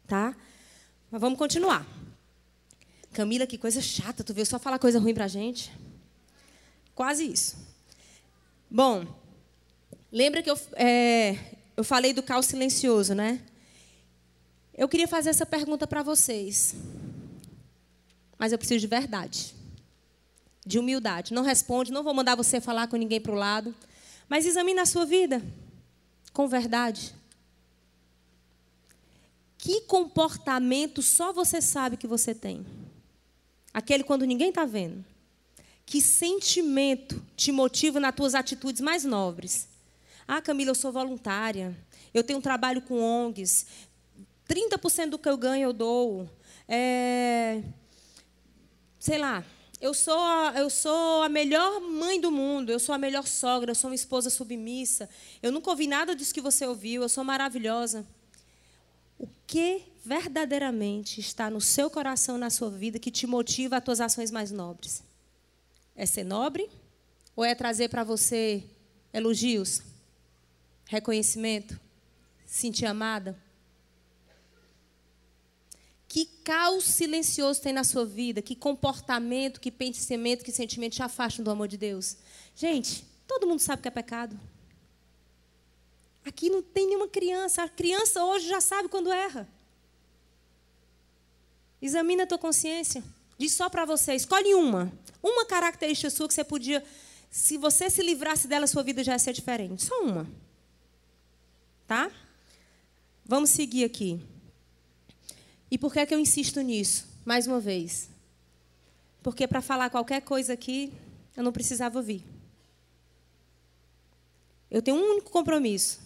[0.06, 0.36] Tá?
[1.10, 1.86] Mas vamos continuar.
[3.12, 5.72] Camila, que coisa chata, tu veio só falar coisa ruim pra gente?
[6.94, 7.56] Quase isso.
[8.70, 9.06] Bom,
[10.12, 13.40] lembra que eu, é, eu falei do caos silencioso, né?
[14.76, 16.74] Eu queria fazer essa pergunta para vocês.
[18.38, 19.54] Mas eu preciso de verdade.
[20.64, 21.32] De humildade.
[21.32, 23.74] Não responde, não vou mandar você falar com ninguém para o lado.
[24.28, 25.42] Mas examine a sua vida
[26.32, 27.14] com verdade.
[29.56, 32.66] Que comportamento só você sabe que você tem?
[33.72, 35.04] Aquele quando ninguém está vendo.
[35.86, 39.68] Que sentimento te motiva nas tuas atitudes mais nobres?
[40.26, 41.76] Ah, Camila, eu sou voluntária.
[42.12, 43.66] Eu tenho um trabalho com ONGs.
[44.48, 46.28] 30% do que eu ganho eu dou.
[46.68, 47.62] É,
[48.98, 49.44] sei lá,
[49.80, 53.70] eu sou, a, eu sou a melhor mãe do mundo, eu sou a melhor sogra,
[53.70, 55.08] eu sou uma esposa submissa.
[55.42, 58.06] Eu nunca ouvi nada disso que você ouviu, eu sou maravilhosa
[59.18, 64.00] o que verdadeiramente está no seu coração, na sua vida, que te motiva as tuas
[64.00, 65.02] ações mais nobres?
[65.96, 66.68] É ser nobre?
[67.36, 68.62] Ou é trazer para você
[69.12, 69.82] elogios,
[70.86, 71.78] reconhecimento,
[72.46, 73.38] sentir amada?
[76.06, 78.40] Que caos silencioso tem na sua vida?
[78.40, 82.16] Que comportamento, que pensamento, que sentimento te afastam do amor de Deus?
[82.54, 84.38] Gente, todo mundo sabe que é pecado.
[86.24, 87.64] Aqui não tem nenhuma criança.
[87.64, 89.48] A criança hoje já sabe quando erra.
[91.82, 93.02] Examina a tua consciência.
[93.36, 94.92] Diz só para você, escolhe uma.
[95.22, 96.84] Uma característica sua que você podia,
[97.30, 99.84] se você se livrasse dela, sua vida já ia ser diferente.
[99.84, 100.26] Só uma.
[101.86, 102.10] Tá?
[103.24, 104.20] Vamos seguir aqui.
[105.70, 107.06] E por que, é que eu insisto nisso?
[107.24, 108.10] Mais uma vez.
[109.22, 110.92] Porque para falar qualquer coisa aqui,
[111.36, 112.24] eu não precisava vir.
[114.70, 116.00] Eu tenho um único compromisso.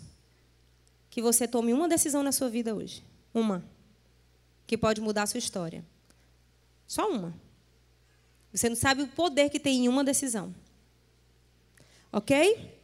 [1.10, 3.02] Que você tome uma decisão na sua vida hoje.
[3.34, 3.64] Uma.
[4.66, 5.84] Que pode mudar a sua história.
[6.86, 7.34] Só uma.
[8.52, 10.54] Você não sabe o poder que tem em uma decisão.
[12.12, 12.77] Ok?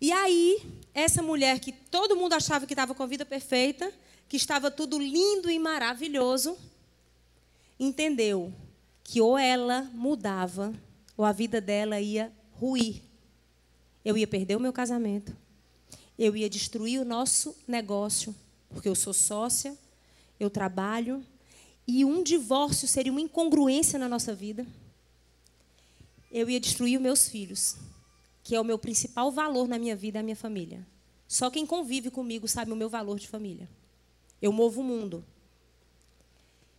[0.00, 0.62] E aí,
[0.94, 3.92] essa mulher que todo mundo achava que estava com a vida perfeita,
[4.28, 6.56] que estava tudo lindo e maravilhoso,
[7.78, 8.52] entendeu
[9.02, 10.72] que ou ela mudava,
[11.16, 13.02] ou a vida dela ia ruir.
[14.04, 15.36] Eu ia perder o meu casamento.
[16.18, 18.34] Eu ia destruir o nosso negócio,
[18.68, 19.76] porque eu sou sócia,
[20.38, 21.24] eu trabalho,
[21.86, 24.66] e um divórcio seria uma incongruência na nossa vida.
[26.30, 27.76] Eu ia destruir meus filhos,
[28.48, 30.82] que é o meu principal valor na minha vida, a minha família.
[31.28, 33.68] Só quem convive comigo sabe o meu valor de família.
[34.40, 35.22] Eu movo o mundo.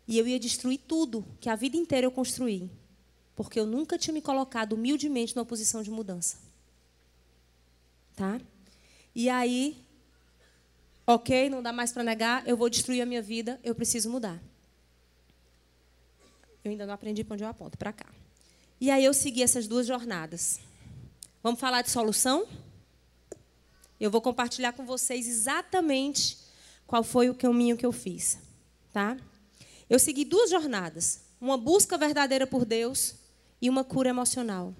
[0.07, 2.71] E eu ia destruir tudo que a vida inteira eu construí.
[3.35, 6.37] Porque eu nunca tinha me colocado humildemente numa posição de mudança.
[8.15, 8.41] Tá?
[9.13, 9.77] E aí,
[11.05, 14.41] ok, não dá mais para negar, eu vou destruir a minha vida, eu preciso mudar.
[16.63, 18.07] Eu ainda não aprendi para onde eu aponto, para cá.
[18.81, 20.67] E aí eu segui essas duas jornadas.
[21.41, 22.45] Vamos falar de solução?
[23.97, 26.37] Eu vou compartilhar com vocês exatamente
[26.85, 28.37] qual foi o caminho que eu fiz,
[28.91, 29.15] tá?
[29.89, 33.15] Eu segui duas jornadas, uma busca verdadeira por Deus
[33.61, 34.75] e uma cura emocional.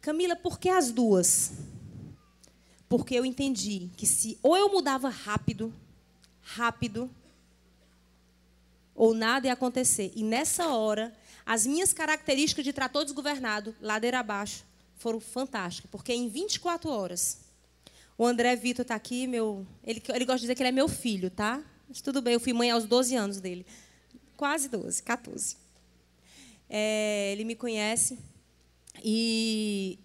[0.00, 1.50] Camila, por que as duas?
[2.88, 5.74] Porque eu entendi que se ou eu mudava rápido,
[6.40, 7.10] rápido,
[8.94, 10.12] ou nada ia acontecer.
[10.14, 11.12] E nessa hora,
[11.44, 14.67] as minhas características de trator desgovernado, ladeira abaixo,
[14.98, 17.38] foram fantásticas, porque em 24 horas
[18.16, 20.88] o André Vitor está aqui, meu, ele, ele gosta de dizer que ele é meu
[20.88, 21.62] filho, tá?
[21.88, 23.64] Mas tudo bem, eu fui mãe aos 12 anos dele.
[24.36, 25.56] Quase 12, 14.
[26.68, 28.18] É, ele me conhece.
[29.02, 29.98] E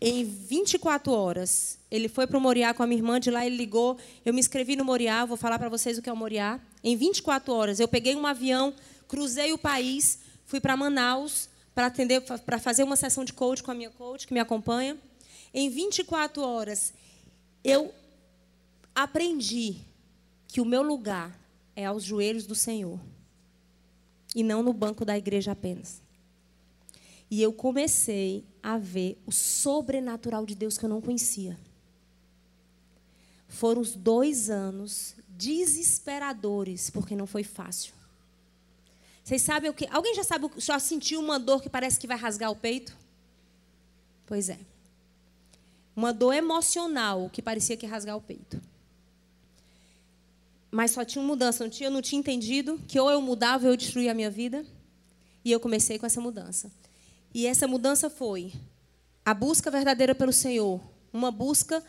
[0.00, 3.56] em 24 horas, ele foi para o Moriá com a minha irmã, de lá ele
[3.56, 3.98] ligou.
[4.24, 6.60] Eu me inscrevi no Moriá, vou falar para vocês o que é o Moriá.
[6.84, 8.72] Em 24 horas, eu peguei um avião,
[9.08, 11.49] cruzei o país, fui para Manaus
[11.80, 14.98] para atender, para fazer uma sessão de coach com a minha coach que me acompanha.
[15.52, 16.92] Em 24 horas,
[17.64, 17.90] eu
[18.94, 19.78] aprendi
[20.46, 21.34] que o meu lugar
[21.74, 23.00] é aos joelhos do Senhor
[24.36, 26.02] e não no banco da igreja apenas.
[27.30, 31.58] E eu comecei a ver o sobrenatural de Deus que eu não conhecia.
[33.48, 37.94] Foram os dois anos desesperadores, porque não foi fácil.
[39.22, 39.86] Vocês sabem o que?
[39.90, 42.96] Alguém já sabe, já sentiu uma dor que parece que vai rasgar o peito?
[44.26, 44.58] Pois é.
[45.94, 48.60] Uma dor emocional que parecia que rasgar o peito.
[50.70, 53.72] Mas só tinha mudança, não tinha, eu não tinha entendido que ou eu mudava ou
[53.72, 54.64] eu destruía a minha vida.
[55.44, 56.70] E eu comecei com essa mudança.
[57.34, 58.52] E essa mudança foi
[59.24, 60.80] a busca verdadeira pelo Senhor.
[61.12, 61.82] Uma busca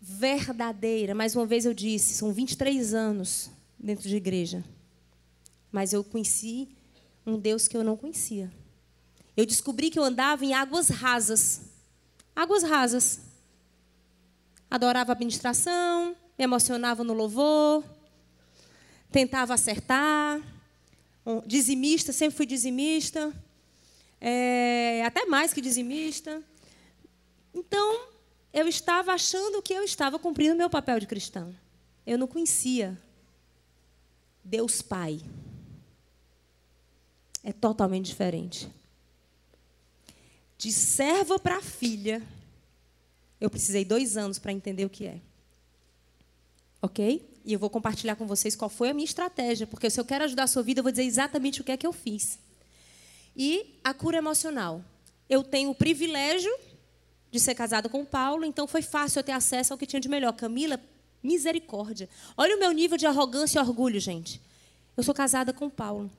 [0.00, 1.14] verdadeira.
[1.14, 4.64] Mais uma vez eu disse, são 23 anos dentro de igreja.
[5.74, 6.68] Mas eu conheci
[7.26, 8.48] um Deus que eu não conhecia.
[9.36, 11.62] Eu descobri que eu andava em águas rasas.
[12.36, 13.22] Águas rasas
[14.70, 17.82] adorava a administração, me emocionava no louvor,
[19.10, 20.40] tentava acertar,
[21.44, 23.34] dizimista, sempre fui dizimista,
[24.20, 26.40] é, até mais que dizimista.
[27.52, 28.06] Então,
[28.52, 31.52] eu estava achando que eu estava cumprindo meu papel de cristão.
[32.06, 32.96] Eu não conhecia
[34.44, 35.20] Deus Pai.
[37.44, 38.68] É totalmente diferente.
[40.56, 42.22] De serva para filha,
[43.38, 45.20] eu precisei dois anos para entender o que é.
[46.80, 47.28] Ok?
[47.44, 50.24] E eu vou compartilhar com vocês qual foi a minha estratégia, porque se eu quero
[50.24, 52.38] ajudar a sua vida, eu vou dizer exatamente o que é que eu fiz.
[53.36, 54.82] E a cura emocional.
[55.28, 56.54] Eu tenho o privilégio
[57.30, 60.00] de ser casada com o Paulo, então foi fácil eu ter acesso ao que tinha
[60.00, 60.32] de melhor.
[60.32, 60.80] Camila,
[61.22, 62.08] misericórdia.
[62.36, 64.40] Olha o meu nível de arrogância e orgulho, gente.
[64.96, 66.10] Eu sou casada com o Paulo.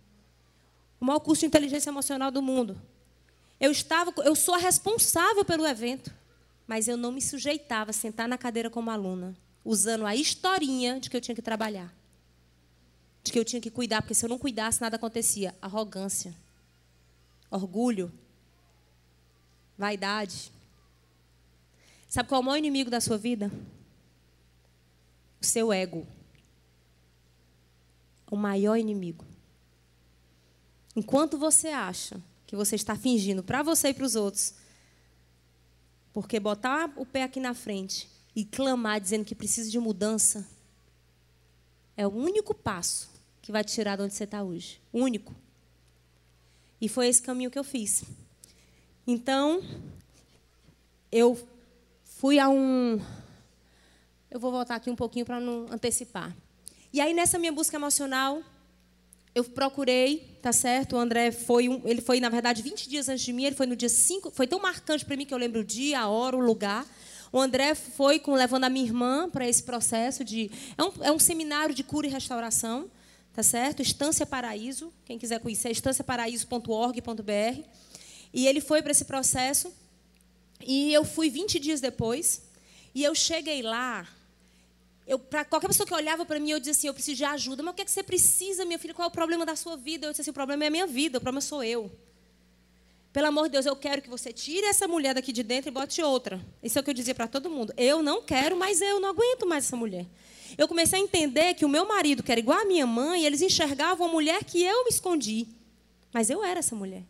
[0.99, 2.81] O maior curso de inteligência emocional do mundo.
[3.59, 6.11] Eu estava, eu sou a responsável pelo evento
[6.67, 11.09] mas eu não me sujeitava a sentar na cadeira como aluna, usando a historinha de
[11.09, 11.93] que eu tinha que trabalhar.
[13.23, 15.55] De que eu tinha que cuidar, porque se eu não cuidasse, nada acontecia.
[15.61, 16.33] Arrogância,
[17.49, 18.11] orgulho,
[19.77, 20.51] vaidade.
[22.07, 23.51] Sabe qual é o maior inimigo da sua vida?
[25.41, 26.07] O seu ego.
[28.29, 29.25] O maior inimigo.
[30.95, 34.53] Enquanto você acha que você está fingindo para você e para os outros,
[36.13, 40.47] porque botar o pé aqui na frente e clamar dizendo que precisa de mudança
[41.97, 43.09] é o único passo
[43.41, 44.81] que vai te tirar de onde você está hoje.
[44.91, 45.33] O único.
[46.81, 48.03] E foi esse caminho que eu fiz.
[49.07, 49.61] Então,
[51.11, 51.47] eu
[52.03, 52.99] fui a um.
[54.29, 56.35] Eu vou voltar aqui um pouquinho para não antecipar.
[56.91, 58.41] E aí, nessa minha busca emocional,
[59.35, 60.95] eu procurei, tá certo?
[60.95, 63.65] O André foi, um, ele foi, na verdade, 20 dias antes de mim, ele foi
[63.65, 66.37] no dia 5, foi tão marcante para mim que eu lembro o dia, a hora,
[66.37, 66.87] o lugar.
[67.33, 70.49] O André foi com, levando a minha irmã para esse processo de.
[70.77, 72.89] É um, é um seminário de cura e restauração,
[73.33, 73.81] tá certo?
[73.81, 74.93] Estância Paraíso.
[75.03, 77.61] Quem quiser conhecer, estanciaparaíso.org.br.
[78.33, 79.69] E ele foi para esse processo.
[80.65, 82.41] E eu fui 20 dias depois.
[82.93, 84.07] E eu cheguei lá.
[85.07, 87.61] Eu, para qualquer pessoa que olhava para mim, eu dizia assim: Eu preciso de ajuda.
[87.61, 88.93] Mas o que, é que você precisa, minha filha?
[88.93, 90.07] Qual é o problema da sua vida?
[90.07, 91.91] Eu disse assim: O problema é a minha vida, o problema sou eu.
[93.13, 95.71] Pelo amor de Deus, eu quero que você tire essa mulher daqui de dentro e
[95.71, 96.43] bote outra.
[96.61, 97.73] Isso é o que eu dizia para todo mundo.
[97.77, 100.05] Eu não quero, mas eu não aguento mais essa mulher.
[100.57, 103.41] Eu comecei a entender que o meu marido, que era igual a minha mãe, eles
[103.41, 105.47] enxergavam a mulher que eu me escondi.
[106.11, 107.03] Mas eu era essa mulher.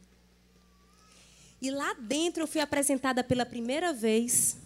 [1.61, 4.57] E lá dentro eu fui apresentada pela primeira vez,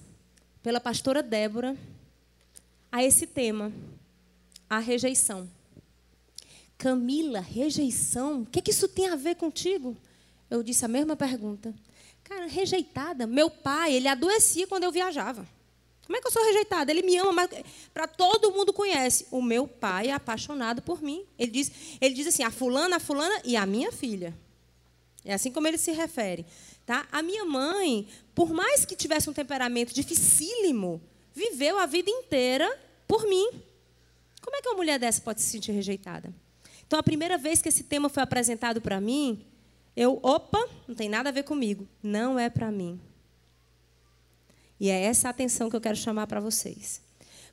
[0.62, 1.78] pela pastora Débora,
[2.92, 3.72] a esse tema,
[4.70, 5.50] a rejeição.
[6.78, 8.42] Camila, rejeição?
[8.42, 9.98] O que, que isso tem a ver contigo?
[10.50, 11.74] Eu disse a mesma pergunta.
[12.24, 13.28] Cara, rejeitada.
[13.28, 15.46] Meu pai, ele adoecia quando eu viajava.
[16.06, 16.90] Como é que eu sou rejeitada?
[16.90, 17.50] Ele me ama, mas
[17.94, 19.28] para todo mundo conhece.
[19.30, 21.24] O meu pai é apaixonado por mim.
[21.38, 21.72] Ele diz,
[22.02, 24.36] ele diz assim: a fulana, a fulana e a minha filha.
[25.24, 26.46] É assim como ele se refere.
[26.86, 27.08] Tá?
[27.12, 31.00] A minha mãe, por mais que tivesse um temperamento dificílimo,
[31.40, 32.70] viveu a vida inteira
[33.08, 33.50] por mim.
[34.42, 36.34] Como é que uma mulher dessa pode se sentir rejeitada?
[36.86, 39.46] Então, a primeira vez que esse tema foi apresentado para mim,
[39.96, 41.88] eu, opa, não tem nada a ver comigo.
[42.04, 43.00] Não é para mim.
[44.80, 47.02] E é essa atenção que eu quero chamar para vocês.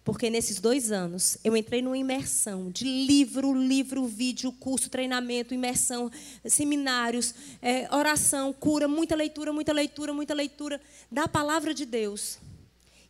[0.04, 6.10] Porque nesses dois anos, eu entrei numa imersão de livro, livro, vídeo, curso, treinamento, imersão,
[6.44, 12.38] seminários, é, oração, cura, muita leitura, muita leitura, muita leitura da palavra de Deus.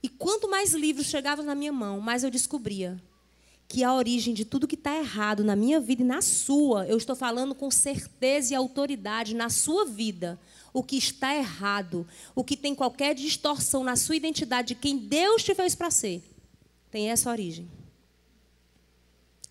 [0.06, 2.96] E quanto mais livros chegavam na minha mão, mais eu descobria
[3.66, 6.96] que a origem de tudo que está errado na minha vida e na sua, eu
[6.96, 10.38] estou falando com certeza e autoridade na sua vida,
[10.72, 15.42] o que está errado, o que tem qualquer distorção na sua identidade de quem Deus
[15.42, 16.22] te fez para ser,
[16.88, 17.68] tem essa origem.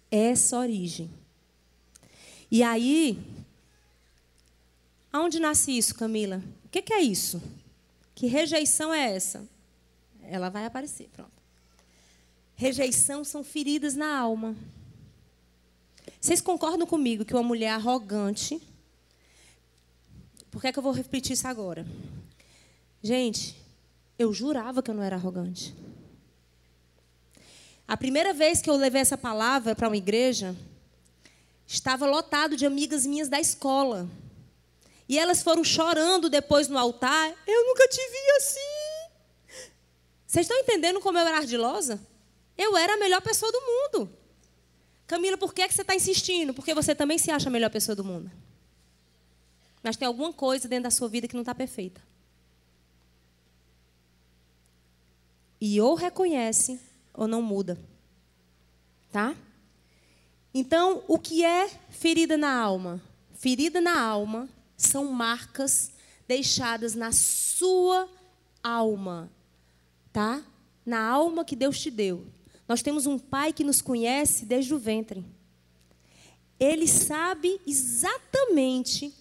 [0.09, 1.11] Essa origem.
[2.49, 3.19] E aí,
[5.11, 6.41] aonde nasce isso, Camila?
[6.63, 7.43] O que, que é isso?
[8.15, 9.53] Que rejeição é essa?
[10.29, 11.31] Ela vai aparecer, pronto.
[12.55, 14.55] Rejeição são feridas na alma.
[16.21, 18.61] Vocês concordam comigo que uma mulher arrogante.
[20.49, 21.85] Por que, é que eu vou repetir isso agora?
[23.03, 23.55] Gente,
[24.17, 25.75] eu jurava que eu não era arrogante.
[27.88, 30.55] A primeira vez que eu levei essa palavra para uma igreja,
[31.67, 34.09] estava lotado de amigas minhas da escola.
[35.07, 37.31] E elas foram chorando depois no altar.
[37.45, 38.74] Eu nunca te vi assim.
[40.35, 41.97] Vocês estão entendendo como eu era ardilosa?
[42.57, 44.09] Eu era a melhor pessoa do mundo.
[45.07, 46.53] Camila, por que, é que você está insistindo?
[46.53, 48.29] Porque você também se acha a melhor pessoa do mundo.
[49.81, 52.01] Mas tem alguma coisa dentro da sua vida que não está perfeita.
[55.61, 56.81] E ou reconhece
[57.13, 57.79] ou não muda.
[59.13, 59.33] Tá?
[60.53, 63.01] Então, o que é ferida na alma?
[63.35, 65.91] Ferida na alma são marcas
[66.27, 68.09] deixadas na sua
[68.61, 69.31] alma,
[70.15, 70.41] tá?
[70.86, 72.25] Na alma que Deus te deu.
[72.69, 75.25] Nós temos um Pai que nos conhece desde o ventre.
[76.58, 79.13] Ele sabe exatamente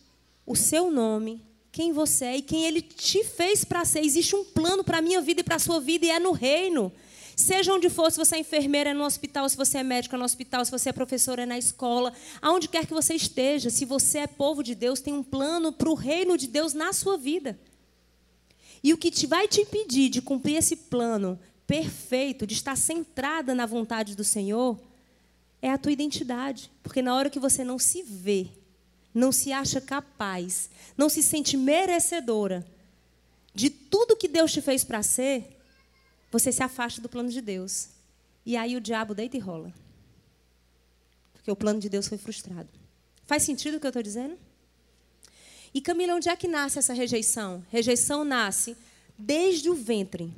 [0.47, 4.05] o seu nome, quem você é e quem ele te fez para ser.
[4.05, 6.31] Existe um plano para a minha vida e para a sua vida, e é no
[6.31, 6.93] reino.
[7.35, 10.19] Seja onde for, se você é enfermeira, é no hospital, se você é médico, é
[10.19, 13.85] no hospital, se você é professora, é na escola, aonde quer que você esteja, se
[13.85, 17.19] você é povo de Deus, tem um plano para o reino de Deus na sua
[17.19, 17.59] vida.
[18.85, 23.55] E o que te vai te impedir de cumprir esse plano perfeito, de estar centrada
[23.55, 24.79] na vontade do Senhor,
[25.63, 26.71] é a tua identidade.
[26.83, 28.47] Porque na hora que você não se vê,
[29.15, 30.69] não se acha capaz,
[30.99, 32.63] não se sente merecedora
[33.55, 35.59] de tudo que Deus te fez para ser,
[36.31, 37.89] você se afasta do plano de Deus.
[38.45, 39.73] E aí o diabo deita e rola.
[41.33, 42.69] Porque o plano de Deus foi frustrado.
[43.25, 44.37] Faz sentido o que eu estou dizendo?
[45.75, 47.67] E Camila, onde é que nasce essa rejeição?
[47.69, 48.77] Rejeição nasce
[49.19, 50.33] desde o ventre.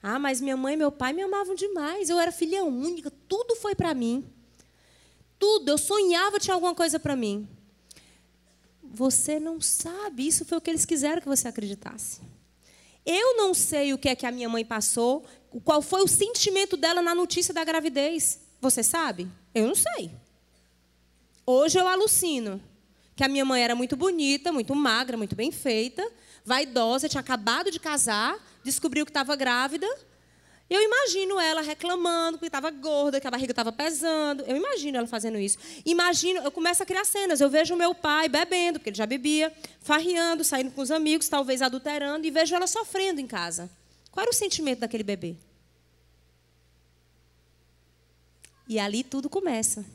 [0.00, 2.08] Ah, mas minha mãe e meu pai me amavam demais.
[2.08, 4.24] Eu era filha única, tudo foi para mim.
[5.36, 7.48] Tudo, eu sonhava tinha alguma coisa para mim.
[8.80, 10.28] Você não sabe.
[10.28, 12.20] Isso foi o que eles quiseram que você acreditasse.
[13.04, 15.24] Eu não sei o que é que a minha mãe passou,
[15.64, 18.40] qual foi o sentimento dela na notícia da gravidez.
[18.60, 19.28] Você sabe?
[19.52, 20.12] Eu não sei.
[21.44, 22.60] Hoje eu alucino
[23.16, 26.06] que a minha mãe era muito bonita, muito magra, muito bem feita,
[26.44, 29.88] vaidosa, tinha acabado de casar, descobriu que estava grávida.
[30.68, 34.42] Eu imagino ela reclamando que estava gorda, que a barriga estava pesando.
[34.42, 35.56] Eu imagino ela fazendo isso.
[35.84, 37.40] Imagino, eu começo a criar cenas.
[37.40, 41.62] Eu vejo meu pai bebendo, porque ele já bebia, farriando, saindo com os amigos, talvez
[41.62, 43.70] adulterando, e vejo ela sofrendo em casa.
[44.10, 45.36] Qual era o sentimento daquele bebê?
[48.68, 49.86] E ali tudo começa.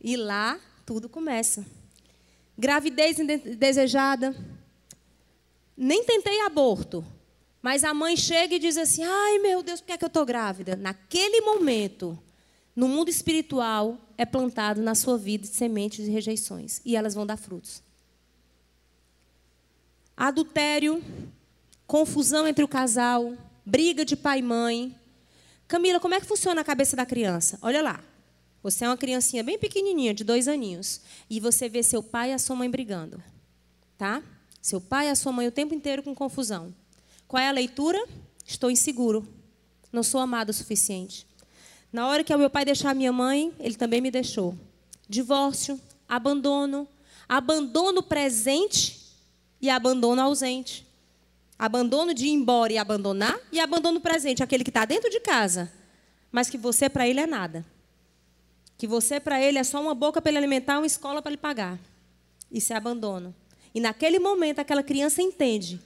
[0.00, 1.66] E lá tudo começa.
[2.56, 4.34] Gravidez indesejada.
[5.76, 7.04] Nem tentei aborto.
[7.60, 10.08] Mas a mãe chega e diz assim: ai meu Deus, por que, é que eu
[10.08, 10.76] estou grávida?
[10.76, 12.18] Naquele momento,
[12.74, 16.80] no mundo espiritual, é plantado na sua vida sementes de rejeições.
[16.84, 17.82] E elas vão dar frutos.
[20.16, 21.02] Adultério,
[21.86, 23.34] confusão entre o casal,
[23.64, 24.96] briga de pai e mãe.
[25.66, 27.58] Camila, como é que funciona a cabeça da criança?
[27.62, 28.00] Olha lá.
[28.62, 31.00] Você é uma criancinha bem pequenininha, de dois aninhos,
[31.30, 33.22] e você vê seu pai e a sua mãe brigando,
[33.96, 34.22] tá?
[34.60, 36.74] Seu pai e a sua mãe o tempo inteiro com confusão.
[37.26, 38.04] Qual é a leitura?
[38.44, 39.26] Estou inseguro.
[39.92, 41.26] Não sou amado o suficiente.
[41.92, 44.54] Na hora que o meu pai deixar a minha mãe, ele também me deixou.
[45.08, 46.86] Divórcio, abandono,
[47.28, 48.98] abandono presente
[49.60, 50.86] e abandono ausente.
[51.58, 55.72] Abandono de ir embora e abandonar, e abandono presente, aquele que está dentro de casa,
[56.30, 57.64] mas que você para ele é nada.
[58.78, 61.36] Que você para ele é só uma boca para ele alimentar, uma escola para ele
[61.36, 61.78] pagar.
[62.50, 63.34] Isso é abandono.
[63.74, 65.80] E naquele momento aquela criança entende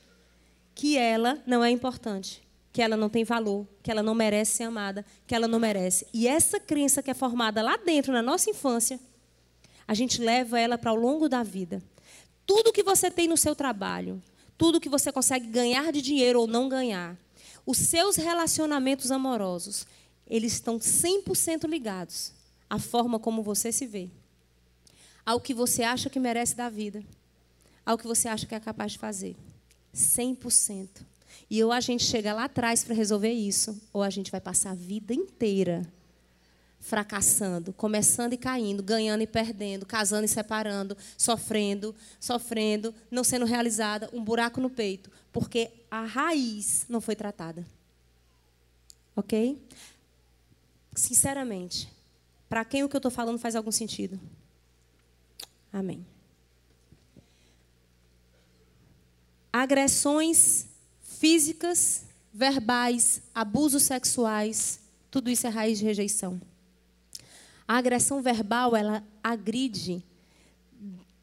[0.75, 4.65] que ela não é importante, que ela não tem valor, que ela não merece ser
[4.65, 6.07] amada, que ela não merece.
[6.13, 9.01] E essa crença que é formada lá dentro, na nossa infância,
[9.89, 11.83] a gente leva ela para o longo da vida.
[12.47, 14.23] Tudo que você tem no seu trabalho,
[14.57, 17.17] tudo que você consegue ganhar de dinheiro ou não ganhar,
[17.65, 19.87] os seus relacionamentos amorosos,
[20.27, 22.33] eles estão 100% ligados
[22.73, 24.09] à forma como você se vê,
[25.27, 27.05] ao que você acha que merece da vida,
[27.85, 29.37] ao que você acha que é capaz de fazer.
[29.95, 30.89] 100%.
[31.51, 34.71] E ou a gente chega lá atrás para resolver isso, ou a gente vai passar
[34.71, 35.87] a vida inteira
[36.81, 44.09] fracassando, começando e caindo, ganhando e perdendo, casando e separando, sofrendo, sofrendo, não sendo realizada,
[44.15, 47.67] um buraco no peito, porque a raiz não foi tratada.
[49.15, 49.63] Ok?
[50.95, 51.93] Sinceramente,
[52.53, 54.21] para quem o que eu estou falando faz algum sentido?
[55.73, 56.05] Amém.
[59.51, 60.67] Agressões
[61.01, 64.81] físicas, verbais, abusos sexuais,
[65.11, 66.39] tudo isso é raiz de rejeição.
[67.67, 70.05] A agressão verbal, ela agride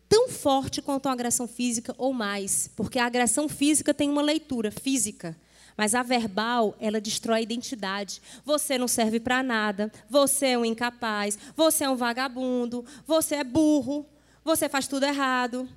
[0.09, 4.71] tão forte quanto a agressão física ou mais, porque a agressão física tem uma leitura
[4.71, 5.37] física,
[5.79, 8.21] mas a verbal, ela destrói a identidade.
[8.43, 13.45] Você não serve para nada, você é um incapaz, você é um vagabundo, você é
[13.45, 14.05] burro,
[14.43, 15.69] você faz tudo errado.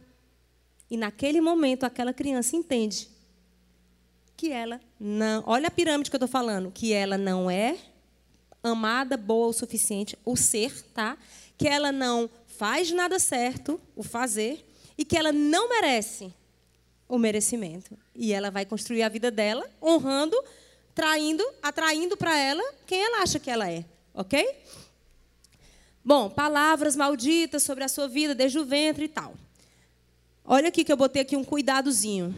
[0.90, 3.08] E naquele momento aquela criança entende
[4.36, 7.78] que ela não, olha a pirâmide que eu estou falando, que ela não é
[8.60, 11.16] amada, boa o suficiente, o ser, tá?
[11.56, 14.66] Que ela não faz nada certo, o fazer,
[14.98, 16.34] e que ela não merece
[17.12, 17.94] o merecimento.
[18.14, 20.34] E ela vai construir a vida dela honrando,
[20.94, 23.84] traindo, atraindo para ela quem ela acha que ela é,
[24.14, 24.48] ok?
[26.02, 29.34] Bom, palavras malditas sobre a sua vida desde o ventre e tal.
[30.42, 32.34] Olha aqui que eu botei aqui um cuidadozinho.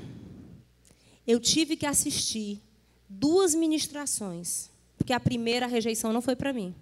[1.24, 2.60] Eu tive que assistir
[3.08, 6.74] duas ministrações porque a primeira rejeição não foi para mim.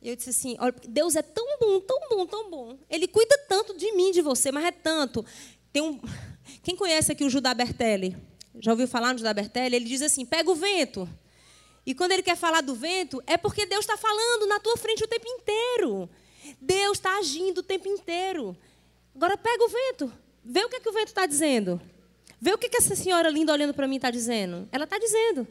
[0.00, 0.56] Eu disse assim:
[0.88, 2.78] Deus é tão bom, tão bom, tão bom.
[2.88, 5.26] Ele cuida tanto de mim, de você, mas é tanto.
[5.72, 6.00] Tem um,
[6.62, 8.16] quem conhece aqui o Judá Bertelli?
[8.58, 9.76] Já ouviu falar no Judá Bertelli?
[9.76, 11.08] Ele diz assim: pega o vento.
[11.86, 15.02] E quando ele quer falar do vento, é porque Deus está falando na tua frente
[15.02, 16.10] o tempo inteiro.
[16.60, 18.56] Deus está agindo o tempo inteiro.
[19.14, 20.12] Agora pega o vento.
[20.44, 21.80] Vê o que, é que o vento está dizendo.
[22.40, 24.68] Vê o que, que essa senhora linda olhando para mim está dizendo.
[24.72, 25.46] Ela está dizendo.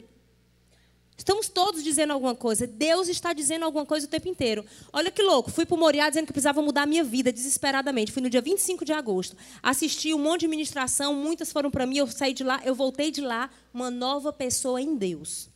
[1.20, 2.66] Estamos todos dizendo alguma coisa.
[2.66, 4.64] Deus está dizendo alguma coisa o tempo inteiro.
[4.90, 5.50] Olha que louco.
[5.50, 8.10] Fui para o Moriá dizendo que precisava mudar a minha vida desesperadamente.
[8.10, 9.36] Fui no dia 25 de agosto.
[9.62, 11.12] Assisti um monte de ministração.
[11.12, 11.98] Muitas foram para mim.
[11.98, 12.62] Eu saí de lá.
[12.64, 15.50] Eu voltei de lá uma nova pessoa em Deus.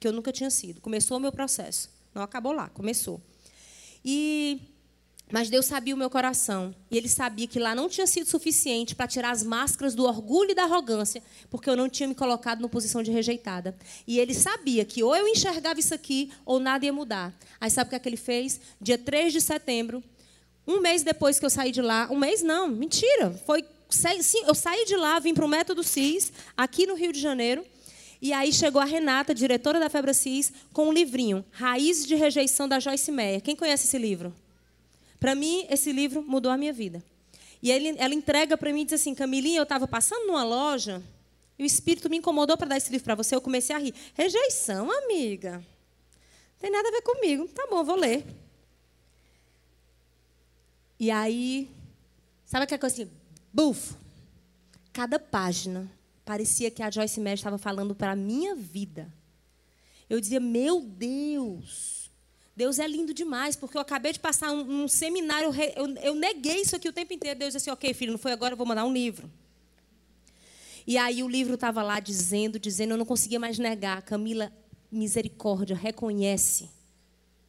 [0.00, 0.80] Que eu nunca tinha sido.
[0.80, 1.88] Começou o meu processo.
[2.12, 2.68] Não acabou lá.
[2.70, 3.20] Começou.
[4.04, 4.60] E
[5.30, 6.74] mas Deus sabia o meu coração.
[6.90, 10.52] E Ele sabia que lá não tinha sido suficiente para tirar as máscaras do orgulho
[10.52, 13.76] e da arrogância, porque eu não tinha me colocado numa posição de rejeitada.
[14.06, 17.34] E Ele sabia que ou eu enxergava isso aqui, ou nada ia mudar.
[17.60, 18.60] Aí sabe o que, é que Ele fez?
[18.80, 20.02] Dia 3 de setembro,
[20.66, 24.54] Um mês depois que eu saí de lá, um mês não, mentira, foi sim, eu
[24.54, 27.64] saí de lá, vim para o Método CIS, aqui no Rio de Janeiro,
[28.20, 32.66] e aí chegou a Renata, diretora da Febra CIS, com um livrinho, Raízes de Rejeição
[32.68, 33.40] da Joyce Meyer.
[33.42, 34.34] Quem conhece esse livro?
[35.26, 37.02] Para mim, esse livro mudou a minha vida.
[37.60, 41.02] E ele, ela entrega para mim e diz assim, Camilinha, eu estava passando numa loja
[41.58, 43.34] e o Espírito me incomodou para dar esse livro para você.
[43.34, 43.92] Eu comecei a rir.
[44.14, 45.54] Rejeição, amiga.
[45.54, 47.48] Não tem nada a ver comigo.
[47.48, 48.24] Tá bom, vou ler.
[50.96, 51.68] E aí,
[52.44, 53.10] sabe aquela coisa assim?
[53.52, 53.96] Bufo.
[54.92, 55.90] Cada página
[56.24, 59.12] parecia que a Joyce Meyer estava falando para a minha vida.
[60.08, 61.95] Eu dizia, meu Deus,
[62.56, 66.62] Deus é lindo demais, porque eu acabei de passar um, um seminário, eu, eu, neguei
[66.62, 67.38] isso aqui o tempo inteiro.
[67.38, 69.30] Deus disse assim, ok, filho, não foi agora, eu vou mandar um livro.
[70.86, 74.00] E aí o livro estava lá dizendo, dizendo, eu não conseguia mais negar.
[74.00, 74.50] Camila,
[74.90, 76.70] misericórdia, reconhece.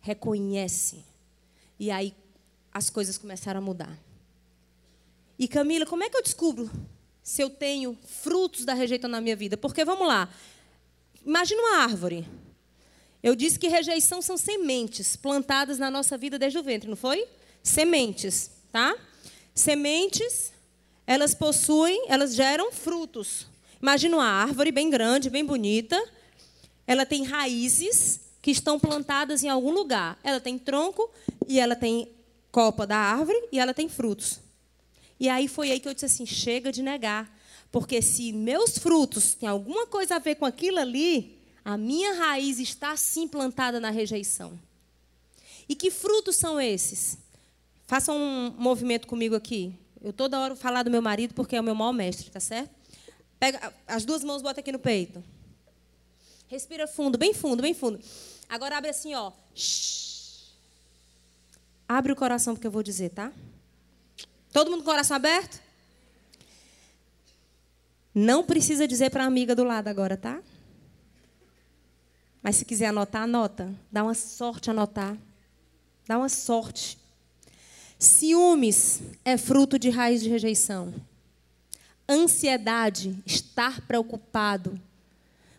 [0.01, 1.05] Reconhece.
[1.79, 2.13] E aí
[2.73, 3.97] as coisas começaram a mudar.
[5.39, 6.69] E Camila, como é que eu descubro
[7.23, 9.55] se eu tenho frutos da rejeição na minha vida?
[9.55, 10.27] Porque vamos lá.
[11.25, 12.27] Imagina uma árvore.
[13.21, 17.27] Eu disse que rejeição são sementes plantadas na nossa vida desde o ventre, não foi?
[17.63, 18.95] Sementes, tá?
[19.53, 20.53] Sementes,
[21.05, 23.47] elas possuem, elas geram frutos.
[23.81, 26.01] Imagina uma árvore bem grande, bem bonita.
[26.85, 30.19] Ela tem raízes que estão plantadas em algum lugar.
[30.23, 31.09] Ela tem tronco
[31.47, 32.09] e ela tem
[32.51, 34.39] copa da árvore e ela tem frutos.
[35.19, 37.35] E aí foi aí que eu disse assim: chega de negar.
[37.71, 41.36] Porque se meus frutos têm alguma coisa a ver com aquilo ali,
[41.67, 44.57] a minha raiz está sim plantada na rejeição.
[45.67, 47.17] E que frutos são esses?
[47.85, 49.75] Façam um movimento comigo aqui.
[50.01, 52.39] Eu toda hora vou falar do meu marido porque é o meu maior mestre, tá
[52.39, 52.73] certo?
[53.37, 55.21] Pega as duas mãos, bota aqui no peito.
[56.47, 57.99] Respira fundo, bem fundo, bem fundo.
[58.47, 59.33] Agora abre assim, ó.
[61.85, 63.29] Abre o coração porque eu vou dizer, tá?
[64.53, 65.59] Todo mundo com o coração aberto?
[68.15, 70.41] Não precisa dizer para a amiga do lado agora, tá?
[72.41, 73.73] Mas se quiser anotar, anota.
[73.91, 75.17] Dá uma sorte anotar.
[76.07, 76.97] Dá uma sorte.
[77.99, 80.93] Ciúmes é fruto de raiz de rejeição.
[82.07, 84.79] Ansiedade, estar preocupado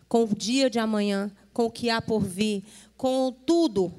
[0.07, 2.63] com o dia de amanhã, com o que há por vir,
[2.97, 3.93] com tudo.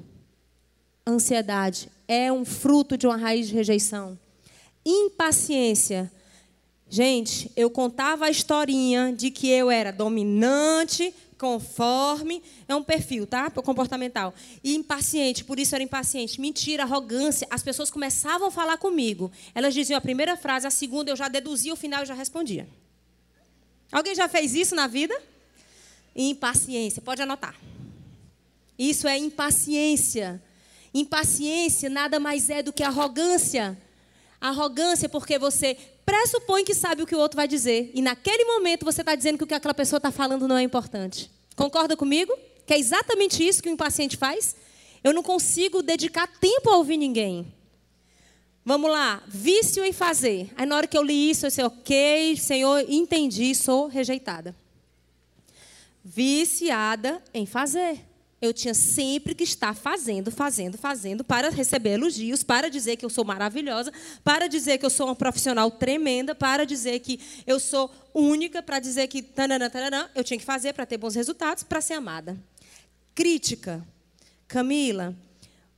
[1.07, 4.19] Ansiedade é um fruto de uma raiz de rejeição.
[4.85, 6.11] Impaciência.
[6.89, 13.49] Gente, eu contava a historinha de que eu era dominante, conforme, é um perfil, tá?
[13.49, 14.31] Comportamental.
[14.63, 16.39] E impaciente, por isso era impaciente.
[16.39, 17.47] Mentira, arrogância.
[17.49, 19.31] As pessoas começavam a falar comigo.
[19.55, 22.69] Elas diziam a primeira frase, a segunda eu já deduzia, o final eu já respondia.
[23.91, 25.19] Alguém já fez isso na vida?
[26.15, 27.55] Impaciência, pode anotar.
[28.77, 30.39] Isso é impaciência.
[30.93, 33.75] Impaciência nada mais é do que arrogância.
[34.41, 37.91] Arrogância porque você pressupõe que sabe o que o outro vai dizer.
[37.93, 40.63] E naquele momento você está dizendo que o que aquela pessoa está falando não é
[40.63, 41.31] importante.
[41.55, 42.33] Concorda comigo?
[42.65, 44.55] Que é exatamente isso que o impaciente faz?
[45.03, 47.53] Eu não consigo dedicar tempo a ouvir ninguém.
[48.63, 50.51] Vamos lá, vício em fazer.
[50.55, 54.55] Aí na hora que eu li isso, eu disse, ok, Senhor, entendi, sou rejeitada.
[56.03, 58.10] Viciada em fazer.
[58.41, 63.09] Eu tinha sempre que estar fazendo, fazendo, fazendo para receber elogios, para dizer que eu
[63.09, 67.91] sou maravilhosa, para dizer que eu sou uma profissional tremenda, para dizer que eu sou
[68.13, 69.69] única, para dizer que tananã,
[70.15, 72.35] eu tinha que fazer para ter bons resultados, para ser amada.
[73.13, 73.85] Crítica.
[74.47, 75.15] Camila,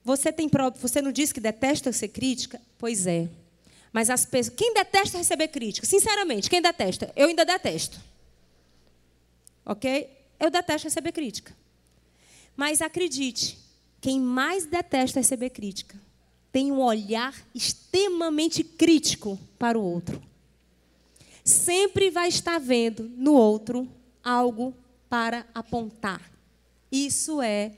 [0.04, 0.50] você tem
[0.80, 2.62] você não disse que detesta ser crítica?
[2.78, 3.28] Pois é.
[3.92, 5.86] Mas as pessoas, quem detesta receber crítica?
[5.86, 7.12] Sinceramente, quem detesta?
[7.14, 8.00] Eu ainda detesto.
[9.66, 10.10] OK?
[10.40, 11.54] Eu detesto receber crítica.
[12.56, 13.58] Mas acredite,
[14.00, 16.00] quem mais detesta receber crítica
[16.52, 20.22] tem um olhar extremamente crítico para o outro.
[21.44, 23.90] Sempre vai estar vendo no outro
[24.24, 24.74] algo
[25.10, 26.22] para apontar.
[26.92, 27.72] Isso é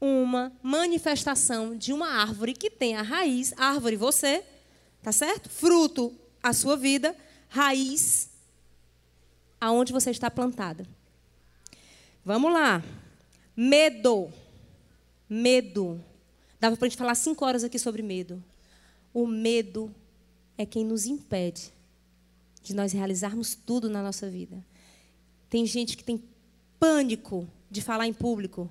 [0.00, 4.44] uma manifestação de uma árvore que tem a raiz, árvore você,
[5.02, 5.48] tá certo?
[5.48, 6.12] Fruto
[6.42, 7.16] a sua vida,
[7.48, 8.28] raiz
[9.60, 10.86] aonde você está plantada.
[12.24, 12.82] Vamos lá.
[13.56, 14.30] Medo.
[15.28, 16.04] Medo.
[16.60, 18.42] Dava para a gente falar cinco horas aqui sobre medo.
[19.14, 19.94] O medo
[20.58, 21.72] é quem nos impede
[22.62, 24.62] de nós realizarmos tudo na nossa vida.
[25.48, 26.22] Tem gente que tem
[26.78, 28.70] pânico de falar em público.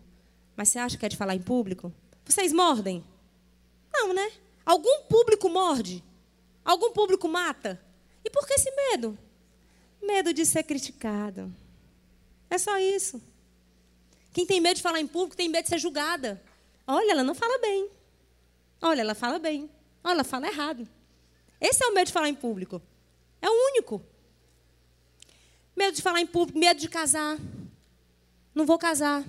[0.56, 1.92] Mas você acha que é de falar em público?
[2.24, 3.04] Vocês mordem?
[3.92, 4.32] Não, né?
[4.66, 6.04] Algum público morde?
[6.64, 7.82] Algum público mata?
[8.24, 9.18] E por que esse medo?
[10.02, 11.54] Medo de ser criticado.
[12.50, 13.22] É só isso.
[14.36, 16.44] Quem tem medo de falar em público tem medo de ser julgada.
[16.86, 17.90] Olha, ela não fala bem.
[18.82, 19.70] Olha, ela fala bem.
[20.04, 20.86] Olha, ela fala errado.
[21.62, 22.82] Esse é o medo de falar em público.
[23.42, 24.04] É o único.
[25.74, 27.38] Medo de falar em público, medo de casar.
[28.54, 29.24] Não vou casar.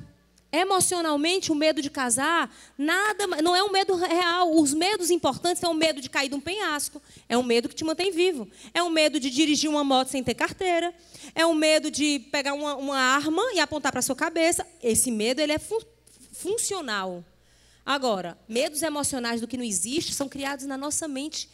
[0.57, 4.59] Emocionalmente, o medo de casar, nada, não é um medo real.
[4.59, 7.74] Os medos importantes são o medo de cair de um penhasco, é um medo que
[7.74, 8.48] te mantém vivo.
[8.72, 10.94] É um medo de dirigir uma moto sem ter carteira,
[11.34, 14.66] é um medo de pegar uma, uma arma e apontar para a sua cabeça.
[14.82, 15.78] Esse medo ele é fun
[16.32, 17.22] funcional.
[17.84, 21.50] Agora, medos emocionais do que não existe são criados na nossa mente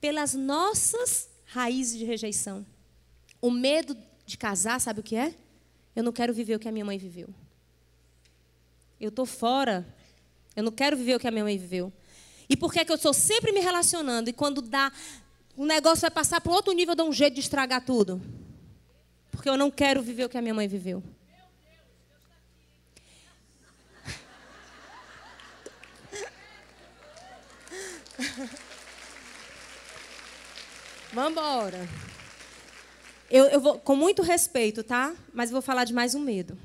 [0.00, 2.64] pelas nossas raízes de rejeição.
[3.38, 3.94] O medo
[4.24, 5.34] de casar, sabe o que é?
[5.94, 7.28] Eu não quero viver o que a minha mãe viveu.
[9.00, 9.86] Eu estou fora.
[10.54, 11.92] Eu não quero viver o que a minha mãe viveu.
[12.48, 14.30] E por que, é que eu estou sempre me relacionando?
[14.30, 14.92] E quando dá,
[15.56, 18.22] o negócio vai passar para outro nível, eu dou um jeito de estragar tudo.
[19.30, 21.02] Porque eu não quero viver o que a minha mãe viveu.
[31.12, 31.88] Vamos embora.
[33.30, 35.14] Eu, eu vou, com muito respeito, tá?
[35.34, 36.56] Mas vou falar de mais um medo.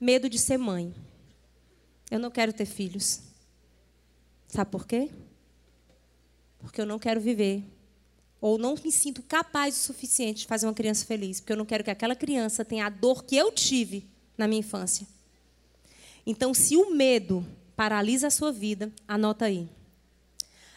[0.00, 0.94] Medo de ser mãe.
[2.12, 3.22] Eu não quero ter filhos.
[4.46, 5.08] Sabe por quê?
[6.58, 7.64] Porque eu não quero viver.
[8.38, 11.40] Ou não me sinto capaz o suficiente de fazer uma criança feliz.
[11.40, 14.06] Porque eu não quero que aquela criança tenha a dor que eu tive
[14.36, 15.06] na minha infância.
[16.26, 19.66] Então, se o medo paralisa a sua vida, anota aí.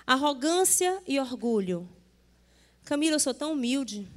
[0.08, 1.86] Arrogância e orgulho.
[2.86, 4.08] Camila, eu sou tão humilde.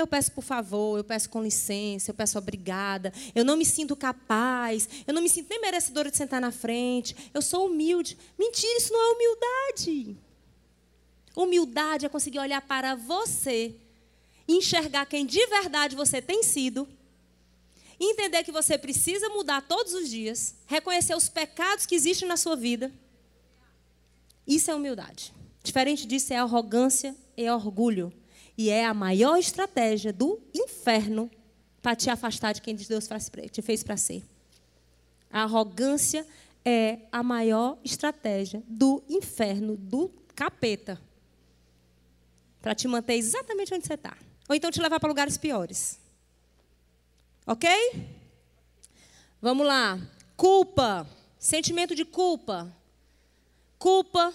[0.00, 3.12] Eu peço por favor, eu peço com licença, eu peço obrigada.
[3.34, 7.14] Eu não me sinto capaz, eu não me sinto nem merecedora de sentar na frente.
[7.34, 8.16] Eu sou humilde.
[8.38, 10.16] Mentira, isso não é humildade.
[11.36, 13.74] Humildade é conseguir olhar para você,
[14.48, 16.88] enxergar quem de verdade você tem sido,
[17.98, 22.56] entender que você precisa mudar todos os dias, reconhecer os pecados que existem na sua
[22.56, 22.90] vida.
[24.46, 25.32] Isso é humildade.
[25.62, 28.12] Diferente disso é arrogância e orgulho.
[28.60, 31.30] E é a maior estratégia do inferno
[31.80, 33.08] para te afastar de quem Deus
[33.50, 34.22] te fez para ser.
[35.32, 36.26] A arrogância
[36.62, 41.00] é a maior estratégia do inferno, do capeta,
[42.60, 44.14] para te manter exatamente onde você está.
[44.46, 45.98] Ou então te levar para lugares piores.
[47.46, 47.66] Ok?
[49.40, 49.98] Vamos lá.
[50.36, 51.08] Culpa.
[51.38, 52.70] Sentimento de culpa.
[53.78, 54.34] Culpa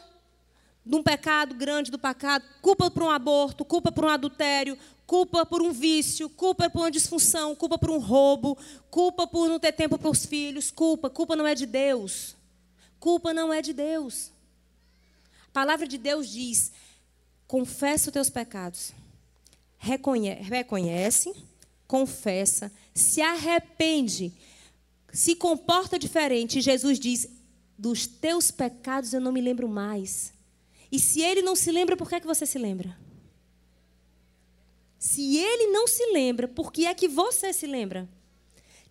[0.86, 4.78] de um pecado grande do pecado, culpa por um aborto, culpa por um adultério,
[5.08, 8.56] culpa por um vício, culpa por uma disfunção, culpa por um roubo,
[8.92, 12.36] culpa por não ter tempo para os filhos, culpa, culpa não é de Deus.
[13.00, 14.32] Culpa não é de Deus.
[15.48, 16.72] A palavra de Deus diz:
[17.48, 18.92] confessa os teus pecados.
[19.78, 21.34] Reconhece, reconhece,
[21.88, 24.34] confessa, se arrepende,
[25.12, 26.62] se comporta diferente.
[26.62, 27.28] Jesus diz:
[27.78, 30.35] dos teus pecados eu não me lembro mais.
[30.92, 32.98] E se ele não se lembra, por que, é que você se lembra?
[34.98, 38.10] Se ele não se lembra, por que é que você se lembra?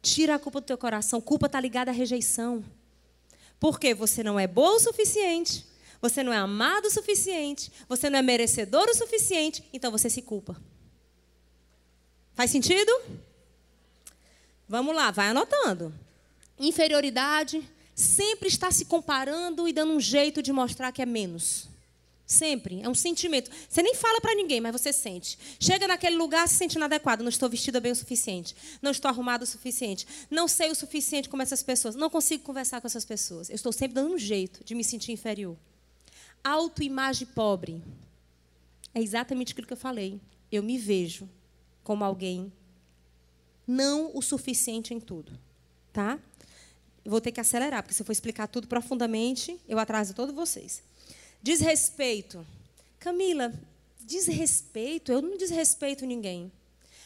[0.00, 1.20] Tira a culpa do teu coração.
[1.20, 2.64] Culpa está ligada à rejeição.
[3.58, 5.66] Porque você não é boa o suficiente,
[6.00, 10.20] você não é amado o suficiente, você não é merecedor o suficiente, então você se
[10.20, 10.60] culpa.
[12.34, 12.92] Faz sentido?
[14.68, 15.94] Vamos lá, vai anotando.
[16.58, 21.68] Inferioridade, sempre está se comparando e dando um jeito de mostrar que é menos.
[22.26, 22.80] Sempre.
[22.82, 23.50] É um sentimento.
[23.68, 25.38] Você nem fala para ninguém, mas você sente.
[25.60, 27.22] Chega naquele lugar, se sente inadequado.
[27.22, 28.56] Não estou vestida bem o suficiente.
[28.80, 30.06] Não estou arrumado o suficiente.
[30.30, 31.94] Não sei o suficiente como essas pessoas.
[31.94, 33.50] Não consigo conversar com essas pessoas.
[33.50, 35.56] Eu estou sempre dando um jeito de me sentir inferior.
[36.42, 37.82] Autoimagem pobre.
[38.94, 40.18] É exatamente aquilo que eu falei.
[40.50, 41.28] Eu me vejo
[41.82, 42.50] como alguém
[43.66, 45.32] não o suficiente em tudo.
[45.92, 46.18] Tá?
[47.04, 50.82] Vou ter que acelerar, porque se eu for explicar tudo profundamente, eu atraso todos vocês.
[51.44, 52.46] Desrespeito.
[52.98, 53.52] Camila,
[54.00, 55.12] desrespeito?
[55.12, 56.50] Eu não desrespeito ninguém.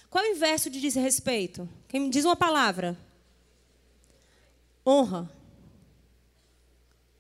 [0.09, 1.69] Qual é o inverso de desrespeito?
[1.89, 2.97] Quem me diz uma palavra?
[4.87, 5.29] Honra.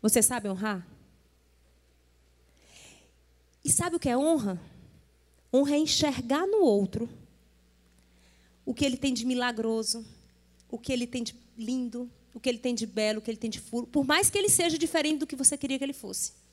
[0.00, 0.86] Você sabe honrar?
[3.64, 4.56] E sabe o que é honra?
[5.52, 7.10] Honra é enxergar no outro
[8.64, 10.06] o que ele tem de milagroso,
[10.70, 13.38] o que ele tem de lindo, o que ele tem de belo, o que ele
[13.38, 15.92] tem de furo, por mais que ele seja diferente do que você queria que ele
[15.92, 16.46] fosse.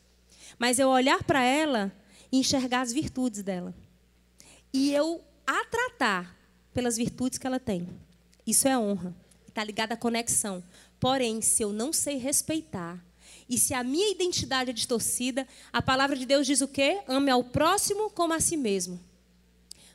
[0.57, 1.91] Mas eu olhar para ela
[2.31, 3.73] e enxergar as virtudes dela.
[4.73, 6.35] E eu a tratar
[6.73, 7.87] pelas virtudes que ela tem.
[8.45, 9.15] Isso é honra.
[9.47, 10.63] Está ligado à conexão.
[10.99, 13.03] Porém, se eu não sei respeitar,
[13.47, 17.01] e se a minha identidade é distorcida, a palavra de Deus diz o quê?
[17.07, 18.99] Ame ao próximo como a si mesmo.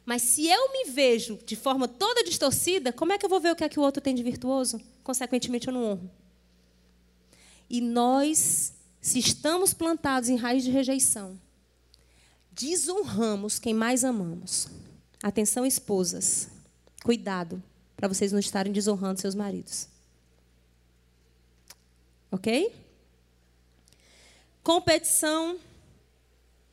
[0.04, 3.52] Mas se eu me vejo de forma toda distorcida, como é que eu vou ver
[3.52, 4.80] o que é que o outro tem de virtuoso?
[5.02, 6.10] Consequentemente, eu não honro.
[7.68, 11.38] E nós se estamos plantados em raiz de rejeição,
[12.52, 14.68] desonramos quem mais amamos.
[15.22, 16.48] Atenção, esposas.
[17.02, 17.62] Cuidado
[17.96, 19.88] para vocês não estarem desonrando seus maridos.
[22.30, 22.74] Ok?
[24.62, 25.58] Competição.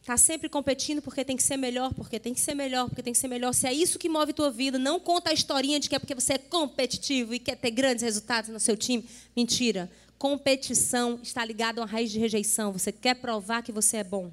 [0.08, 3.12] Está sempre competindo porque tem que ser melhor, porque tem que ser melhor, porque tem
[3.12, 3.54] que ser melhor.
[3.54, 6.16] Se é isso que move tua vida, não conta a historinha de que é porque
[6.16, 9.06] você é competitivo e quer ter grandes resultados no seu time.
[9.36, 9.92] Mentira.
[10.18, 12.72] Competição está ligada a uma raiz de rejeição.
[12.72, 14.32] Você quer provar que você é bom.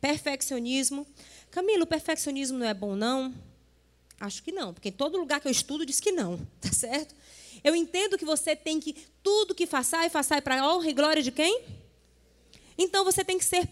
[0.00, 1.04] Perfeccionismo.
[1.50, 3.34] Camilo, o perfeccionismo não é bom, não?
[4.20, 7.16] Acho que não, porque em todo lugar que eu estudo diz que não, tá certo?
[7.64, 8.94] Eu entendo que você tem que,
[9.24, 11.62] tudo que façar e façar para a honra e glória de quem?
[12.78, 13.68] Então você tem que ser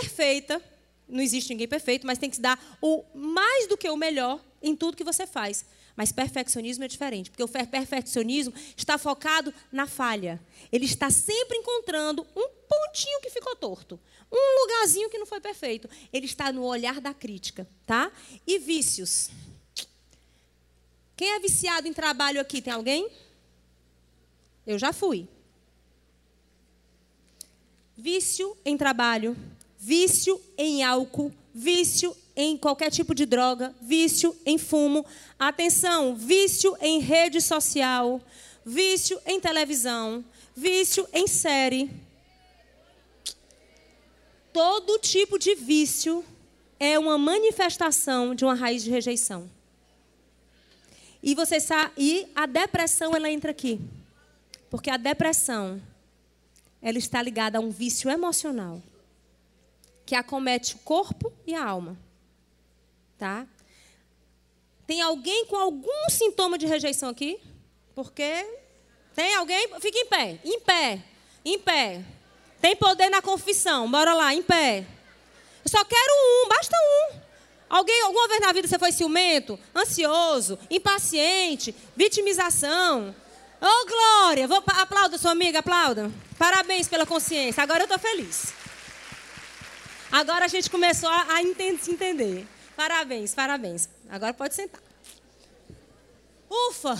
[0.00, 0.60] perfeita,
[1.08, 4.74] não existe ninguém perfeito, mas tem que dar o mais do que o melhor em
[4.74, 5.64] tudo que você faz.
[5.96, 10.40] Mas perfeccionismo é diferente, porque o perfeccionismo está focado na falha.
[10.72, 14.00] Ele está sempre encontrando um pontinho que ficou torto,
[14.32, 15.88] um lugarzinho que não foi perfeito.
[16.12, 18.10] Ele está no olhar da crítica, tá?
[18.44, 19.30] E vícios.
[21.16, 22.60] Quem é viciado em trabalho aqui?
[22.60, 23.08] Tem alguém?
[24.66, 25.28] Eu já fui.
[27.96, 29.36] Vício em trabalho,
[29.84, 35.04] vício em álcool, vício em qualquer tipo de droga, vício em fumo.
[35.38, 38.18] Atenção, vício em rede social,
[38.64, 40.24] vício em televisão,
[40.56, 41.90] vício em série.
[44.54, 46.24] Todo tipo de vício
[46.80, 49.50] é uma manifestação de uma raiz de rejeição.
[51.22, 53.78] E você sabe, e a depressão ela entra aqui.
[54.70, 55.78] Porque a depressão
[56.80, 58.82] ela está ligada a um vício emocional
[60.04, 61.96] que acomete o corpo e a alma.
[63.18, 63.46] Tá?
[64.86, 67.40] Tem alguém com algum sintoma de rejeição aqui?
[67.94, 68.46] Porque
[69.14, 69.68] tem alguém?
[69.80, 71.02] Fica em pé, em pé,
[71.44, 72.04] em pé.
[72.60, 73.90] Tem poder na confissão.
[73.90, 74.86] Bora lá, em pé.
[75.64, 77.24] Eu só quero um, basta um.
[77.68, 83.14] Alguém, alguma vez na vida você foi ciumento, ansioso, impaciente, vitimização?
[83.60, 84.46] Ô, oh, Glória!
[84.46, 86.10] Vou, aplauda sua amiga, aplauda.
[86.38, 87.62] Parabéns pela consciência.
[87.62, 88.52] Agora eu estou feliz.
[90.14, 92.46] Agora a gente começou a, entender, se entender.
[92.76, 93.88] Parabéns, parabéns.
[94.08, 94.80] Agora pode sentar.
[96.48, 96.90] Ufa!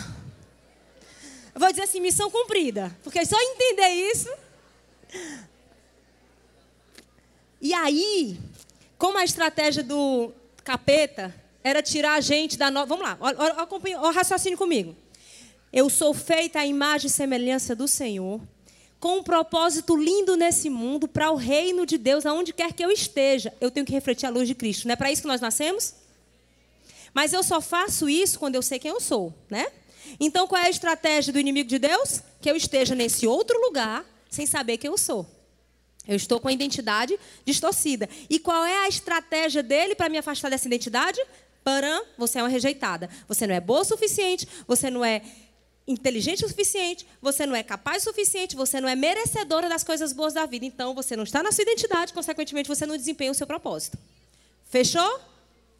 [1.54, 2.90] Eu vou dizer assim, missão cumprida.
[3.04, 4.28] Porque só entender isso.
[7.60, 8.36] E aí,
[8.98, 10.32] como a estratégia do
[10.64, 12.96] capeta era tirar a gente da nova.
[12.96, 13.16] Vamos lá,
[13.62, 14.96] acompanha, raciocínio comigo.
[15.72, 18.40] Eu sou feita à imagem e semelhança do Senhor,
[19.04, 22.90] com um propósito lindo nesse mundo, para o reino de Deus, aonde quer que eu
[22.90, 23.52] esteja.
[23.60, 24.88] Eu tenho que refletir a luz de Cristo.
[24.88, 25.92] Não é para isso que nós nascemos?
[27.12, 29.66] Mas eu só faço isso quando eu sei quem eu sou, né?
[30.18, 32.22] Então, qual é a estratégia do inimigo de Deus?
[32.40, 35.26] Que eu esteja nesse outro lugar sem saber quem eu sou.
[36.08, 38.08] Eu estou com a identidade distorcida.
[38.30, 41.20] E qual é a estratégia dele para me afastar dessa identidade?
[41.62, 43.10] Param, você é uma rejeitada.
[43.28, 45.20] Você não é boa o suficiente, você não é
[45.86, 50.12] inteligente o suficiente, você não é capaz o suficiente, você não é merecedora das coisas
[50.12, 50.64] boas da vida.
[50.64, 53.98] Então, você não está na sua identidade, consequentemente, você não desempenha o seu propósito.
[54.64, 55.20] Fechou?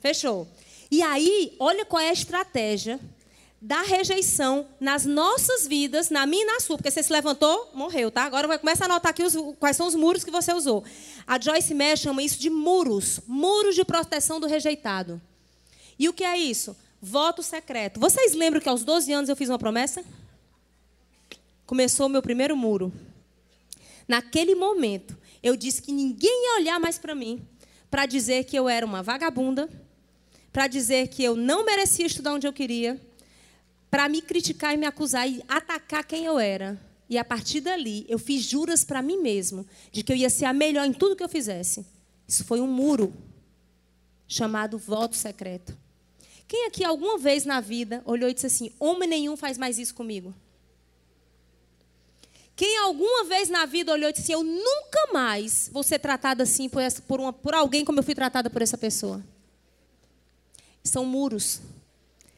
[0.00, 0.46] Fechou.
[0.90, 3.00] E aí, olha qual é a estratégia
[3.60, 8.10] da rejeição nas nossas vidas, na minha e na sua, porque você se levantou, morreu,
[8.10, 8.24] tá?
[8.24, 10.84] Agora vai começar a anotar aqui os, quais são os muros que você usou.
[11.26, 15.18] A Joyce Meyer chama isso de muros, muros de proteção do rejeitado.
[15.98, 16.76] E o que é isso?
[17.06, 18.00] Voto secreto.
[18.00, 20.02] Vocês lembram que aos 12 anos eu fiz uma promessa?
[21.66, 22.90] Começou o meu primeiro muro.
[24.08, 27.46] Naquele momento, eu disse que ninguém ia olhar mais para mim,
[27.90, 29.68] para dizer que eu era uma vagabunda,
[30.50, 32.98] para dizer que eu não merecia estudar onde eu queria,
[33.90, 36.80] para me criticar e me acusar e atacar quem eu era.
[37.10, 40.46] E a partir dali, eu fiz juras para mim mesmo de que eu ia ser
[40.46, 41.84] a melhor em tudo que eu fizesse.
[42.26, 43.12] Isso foi um muro
[44.26, 45.83] chamado voto secreto.
[46.46, 49.94] Quem aqui alguma vez na vida olhou e disse assim: homem nenhum faz mais isso
[49.94, 50.34] comigo?
[52.56, 56.42] Quem alguma vez na vida olhou e disse assim: eu nunca mais vou ser tratada
[56.42, 59.22] assim por, essa, por, uma, por alguém como eu fui tratada por essa pessoa?
[60.82, 61.60] São muros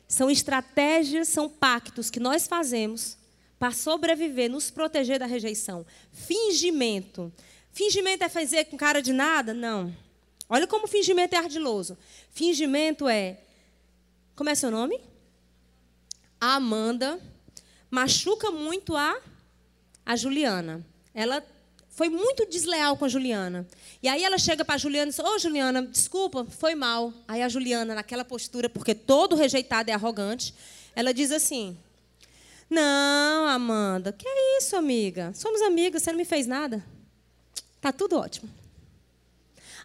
[0.09, 3.17] são estratégias, são pactos que nós fazemos
[3.59, 5.85] para sobreviver, nos proteger da rejeição.
[6.13, 7.33] Fingimento.
[7.73, 9.53] Fingimento é fazer com cara de nada?
[9.53, 9.95] Não.
[10.49, 11.99] Olha como fingimento é ardiloso.
[12.31, 13.39] Fingimento é.
[14.37, 15.01] Como é seu nome?
[16.39, 17.19] A Amanda
[17.91, 19.19] machuca muito a,
[20.05, 20.85] a Juliana.
[21.15, 21.43] Ela
[21.89, 23.67] foi muito desleal com a Juliana.
[24.03, 27.15] E aí ela chega para a Juliana e diz: Ô oh, Juliana, desculpa, foi mal.
[27.27, 30.55] Aí a Juliana, naquela postura, porque todo rejeitado é arrogante,
[30.95, 31.75] ela diz assim:
[32.69, 35.33] Não, Amanda, que é isso, amiga?
[35.33, 36.85] Somos amigas, você não me fez nada.
[37.81, 38.51] Tá tudo ótimo.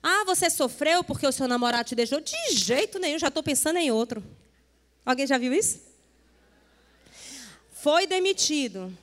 [0.03, 2.19] Ah, você sofreu porque o seu namorado te deixou?
[2.19, 4.21] De jeito nenhum, já estou pensando em outro.
[5.05, 5.81] Alguém já viu isso?
[7.71, 8.95] Foi demitido.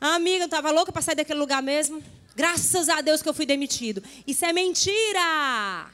[0.00, 2.02] A amiga estava louca para sair daquele lugar mesmo.
[2.34, 4.02] Graças a Deus que eu fui demitido.
[4.26, 5.90] Isso é mentira.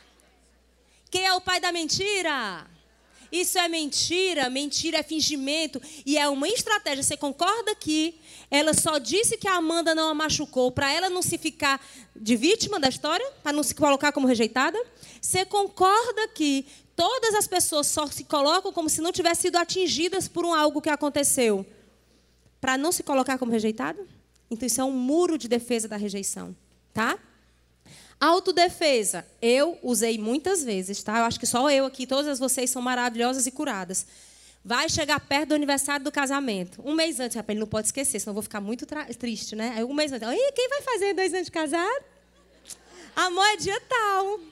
[1.11, 2.67] Quem é o pai da mentira?
[3.31, 7.03] Isso é mentira, mentira é fingimento e é uma estratégia.
[7.03, 8.19] Você concorda que
[8.51, 11.81] ela só disse que a Amanda não a machucou para ela não se ficar
[12.17, 14.81] de vítima da história, para não se colocar como rejeitada?
[15.21, 16.67] Você concorda que
[17.01, 20.83] todas as pessoas só se colocam como se não tivessem sido atingidas por um algo
[20.83, 21.65] que aconteceu,
[22.61, 24.07] para não se colocar como rejeitado?
[24.51, 26.55] Então isso é um muro de defesa da rejeição,
[26.93, 27.19] tá?
[28.21, 31.21] Autodefesa, eu usei muitas vezes, tá?
[31.21, 34.07] Eu acho que só eu aqui, todas vocês são maravilhosas e curadas.
[34.63, 36.83] Vai chegar perto do aniversário do casamento.
[36.85, 38.87] Um mês antes, rapaz, ele não pode esquecer, senão eu vou ficar muito
[39.19, 39.73] triste, né?
[39.75, 42.05] Aí um mês antes, quem vai fazer dois anos de casado?
[43.17, 44.50] Amor, é dia tal.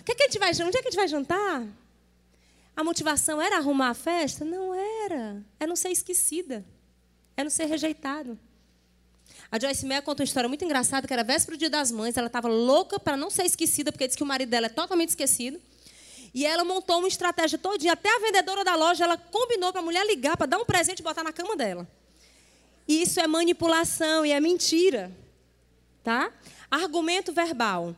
[0.00, 1.66] O que, é que a gente vai, onde é que a gente vai jantar?
[2.76, 4.44] A motivação era arrumar a festa?
[4.44, 5.42] Não era.
[5.60, 6.64] É não ser esquecida.
[7.36, 8.38] É não ser rejeitado.
[9.50, 12.16] A Joyce Meyer conta uma história muito engraçada, que era véspera do dia das mães,
[12.16, 15.10] ela estava louca para não ser esquecida, porque disse que o marido dela é totalmente
[15.10, 15.60] esquecido.
[16.32, 19.84] E ela montou uma estratégia todinha, até a vendedora da loja, ela combinou para a
[19.84, 21.86] mulher ligar, para dar um presente e botar na cama dela.
[22.88, 25.12] E isso é manipulação e é mentira.
[26.02, 26.32] Tá?
[26.68, 27.94] Argumento verbal.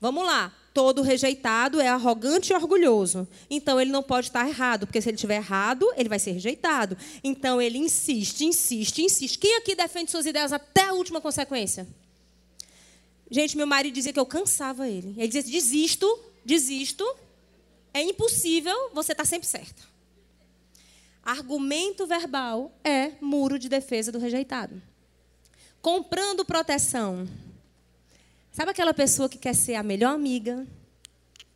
[0.00, 3.26] Vamos lá todo rejeitado é arrogante e orgulhoso.
[3.48, 6.98] Então ele não pode estar errado, porque se ele estiver errado, ele vai ser rejeitado.
[7.24, 9.38] Então ele insiste, insiste, insiste.
[9.38, 11.88] Quem aqui defende suas ideias até a última consequência?
[13.30, 15.14] Gente, meu marido dizia que eu cansava ele.
[15.16, 17.06] Ele dizia: desisto, desisto.
[17.94, 19.82] É impossível, você está sempre certa.
[21.22, 24.82] Argumento verbal é muro de defesa do rejeitado.
[25.80, 27.26] Comprando proteção.
[28.56, 30.66] Sabe aquela pessoa que quer ser a melhor amiga,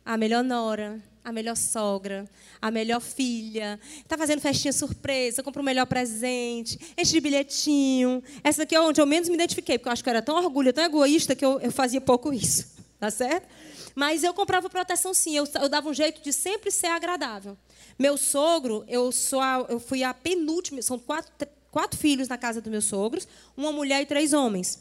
[0.05, 2.29] a melhor nora, a melhor sogra,
[2.61, 8.21] a melhor filha, está fazendo festinha surpresa, compra o melhor presente, enche de bilhetinho.
[8.43, 10.35] Essa aqui é onde eu menos me identifiquei, porque eu acho que eu era tão
[10.35, 12.69] orgulho, tão egoísta, que eu, eu fazia pouco isso.
[13.01, 13.47] Tá certo?
[13.95, 17.57] Mas eu comprava proteção sim, eu, eu dava um jeito de sempre ser agradável.
[17.97, 21.31] Meu sogro, eu, sou a, eu fui a penúltima, são quatro,
[21.71, 23.27] quatro filhos na casa dos meus sogros,
[23.57, 24.79] uma mulher e três homens.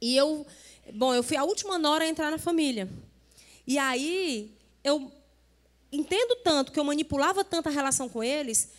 [0.00, 0.46] E eu
[0.94, 2.88] Bom, eu fui a última nora a entrar na família.
[3.66, 5.10] E aí, eu
[5.92, 8.70] entendo tanto, que eu manipulava tanto a relação com eles,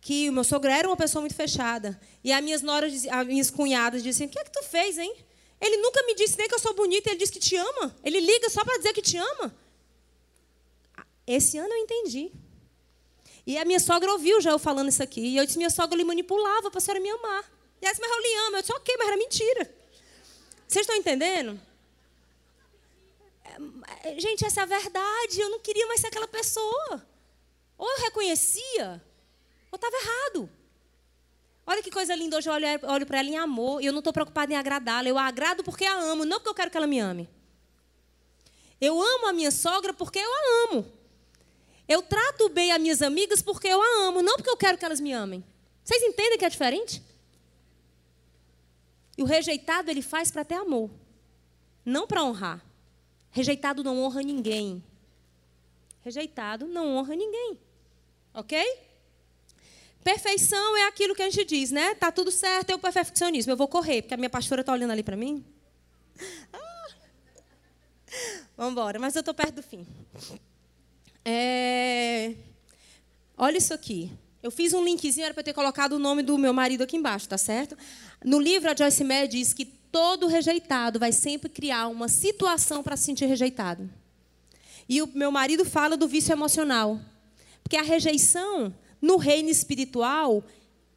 [0.00, 2.00] que o meu sogro era uma pessoa muito fechada.
[2.24, 5.14] E as minhas noras, as minhas cunhadas diziam: O que é que tu fez, hein?
[5.60, 7.94] Ele nunca me disse nem que eu sou bonita, ele disse que te ama.
[8.02, 9.54] Ele liga só para dizer que te ama.
[11.26, 12.32] Esse ano eu entendi.
[13.46, 15.20] E a minha sogra ouviu já eu falando isso aqui.
[15.20, 17.44] E eu disse: Minha sogra lhe manipulava para a senhora me amar.
[17.80, 18.56] E ela disse: Mas eu lhe amo.
[18.56, 19.79] Eu disse: Ok, mas era mentira.
[20.70, 21.60] Vocês estão entendendo?
[24.04, 25.40] É, gente, essa é a verdade.
[25.40, 27.04] Eu não queria mais ser aquela pessoa.
[27.76, 29.04] Ou eu reconhecia,
[29.72, 30.48] ou estava errado.
[31.66, 32.36] Olha que coisa linda.
[32.36, 33.82] Hoje eu olho, olho para ela em amor.
[33.82, 35.08] E eu não estou preocupada em agradá-la.
[35.08, 37.28] Eu a agrado porque a amo, não porque eu quero que ela me ame.
[38.80, 40.86] Eu amo a minha sogra porque eu a amo.
[41.88, 44.84] Eu trato bem as minhas amigas porque eu a amo, não porque eu quero que
[44.84, 45.44] elas me amem.
[45.82, 47.02] Vocês entendem que é diferente?
[49.20, 50.88] E o rejeitado ele faz para ter amor,
[51.84, 52.64] não para honrar.
[53.30, 54.82] Rejeitado não honra ninguém.
[56.00, 57.58] Rejeitado não honra ninguém.
[58.32, 58.58] Ok?
[60.02, 61.94] Perfeição é aquilo que a gente diz, né?
[61.96, 63.52] Tá tudo certo, é o perfeccionismo.
[63.52, 65.44] Eu vou correr, porque a minha pastora está olhando ali para mim.
[66.50, 66.88] Ah.
[68.56, 69.86] Vamos embora, mas eu estou perto do fim.
[71.26, 72.36] É...
[73.36, 74.10] Olha isso aqui.
[74.42, 77.28] Eu fiz um linkzinho, era para ter colocado o nome do meu marido aqui embaixo,
[77.28, 77.76] tá certo?
[78.24, 82.96] No livro, a Joyce Meyer diz que todo rejeitado vai sempre criar uma situação para
[82.96, 83.90] se sentir rejeitado.
[84.88, 86.98] E o meu marido fala do vício emocional.
[87.62, 90.42] Porque a rejeição, no reino espiritual,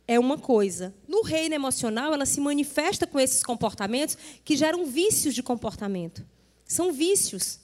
[0.08, 0.94] é uma coisa.
[1.08, 6.26] No reino emocional, ela se manifesta com esses comportamentos que geram vícios de comportamento.
[6.66, 7.60] São vícios.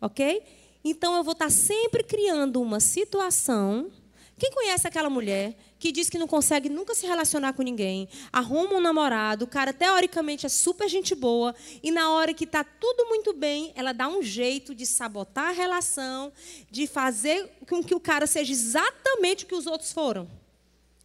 [0.00, 0.42] Ok?
[0.82, 3.90] Então, eu vou estar sempre criando uma situação
[4.36, 8.74] quem conhece aquela mulher que diz que não consegue nunca se relacionar com ninguém, arruma
[8.74, 13.06] um namorado, o cara teoricamente é super gente boa, e na hora que está tudo
[13.06, 16.32] muito bem, ela dá um jeito de sabotar a relação,
[16.70, 20.28] de fazer com que o cara seja exatamente o que os outros foram?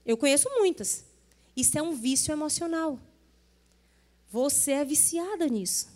[0.05, 1.05] Eu conheço muitas.
[1.55, 2.97] Isso é um vício emocional.
[4.31, 5.87] Você é viciada nisso.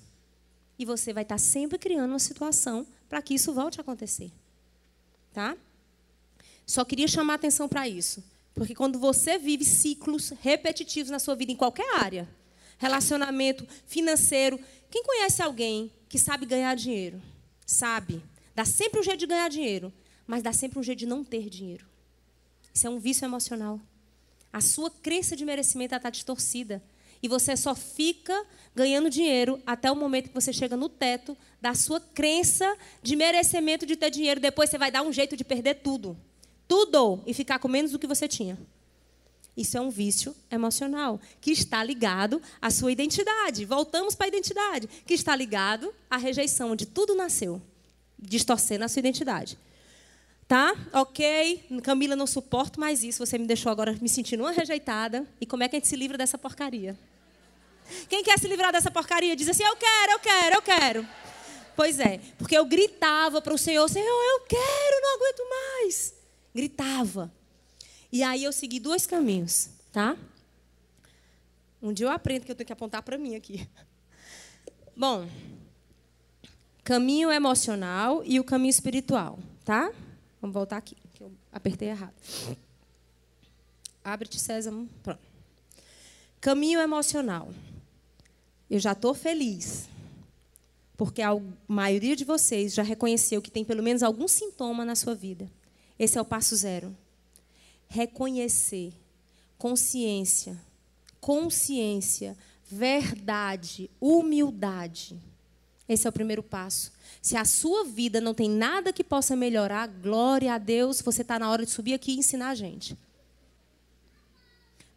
[0.78, 4.32] E você vai estar sempre criando uma situação para que isso volte a acontecer.
[5.32, 5.58] Tá?
[6.66, 8.24] Só queria chamar atenção para isso.
[8.54, 12.28] Porque quando você vive ciclos repetitivos na sua vida, em qualquer área,
[12.84, 14.60] relacionamento financeiro.
[14.90, 17.22] Quem conhece alguém que sabe ganhar dinheiro?
[17.66, 18.22] Sabe.
[18.54, 19.92] Dá sempre um jeito de ganhar dinheiro,
[20.28, 21.86] mas dá sempre um jeito de não ter dinheiro.
[22.74, 23.80] Isso é um vício emocional.
[24.52, 26.84] A sua crença de merecimento está distorcida.
[27.22, 28.46] E você só fica
[28.76, 33.86] ganhando dinheiro até o momento que você chega no teto da sua crença de merecimento
[33.86, 34.42] de ter dinheiro.
[34.42, 36.18] Depois você vai dar um jeito de perder tudo.
[36.68, 37.22] Tudo.
[37.26, 38.58] E ficar com menos do que você tinha.
[39.56, 43.66] Isso é um vício emocional que está ligado à sua identidade.
[43.66, 47.62] Voltamos para a identidade, que está ligado à rejeição, onde tudo nasceu,
[48.18, 49.58] distorcendo a sua identidade.
[50.48, 50.76] Tá?
[50.92, 53.26] Ok, Camila, não suporto mais isso.
[53.26, 55.26] Você me deixou agora me sentindo uma rejeitada.
[55.40, 56.98] E como é que a gente se livra dessa porcaria?
[58.10, 59.36] Quem quer se livrar dessa porcaria?
[59.36, 61.08] Diz assim: Eu quero, eu quero, eu quero.
[61.76, 66.14] Pois é, porque eu gritava para o Senhor: Senhor, eu quero, não aguento mais.
[66.54, 67.32] Gritava.
[68.12, 70.18] E aí eu segui dois caminhos, tá?
[71.82, 73.68] Um dia eu aprendo que eu tenho que apontar para mim aqui.
[74.96, 75.28] Bom,
[76.84, 79.92] caminho emocional e o caminho espiritual, tá?
[80.40, 82.14] Vamos voltar aqui, que eu apertei errado.
[84.04, 84.88] Abre-te, Sésamo.
[85.02, 85.22] Pronto.
[86.40, 87.50] Caminho emocional.
[88.70, 89.88] Eu já estou feliz,
[90.98, 91.32] porque a
[91.68, 95.50] maioria de vocês já reconheceu que tem pelo menos algum sintoma na sua vida.
[96.04, 96.94] Esse é o passo zero
[97.88, 98.92] reconhecer,
[99.58, 100.60] consciência,
[101.22, 102.36] consciência,
[102.70, 105.18] verdade, humildade.
[105.88, 106.92] Esse é o primeiro passo.
[107.22, 111.40] Se a sua vida não tem nada que possa melhorar, glória a Deus, você está
[111.40, 112.98] na hora de subir aqui e ensinar a gente.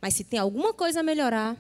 [0.01, 1.57] Mas se tem alguma coisa a melhorar,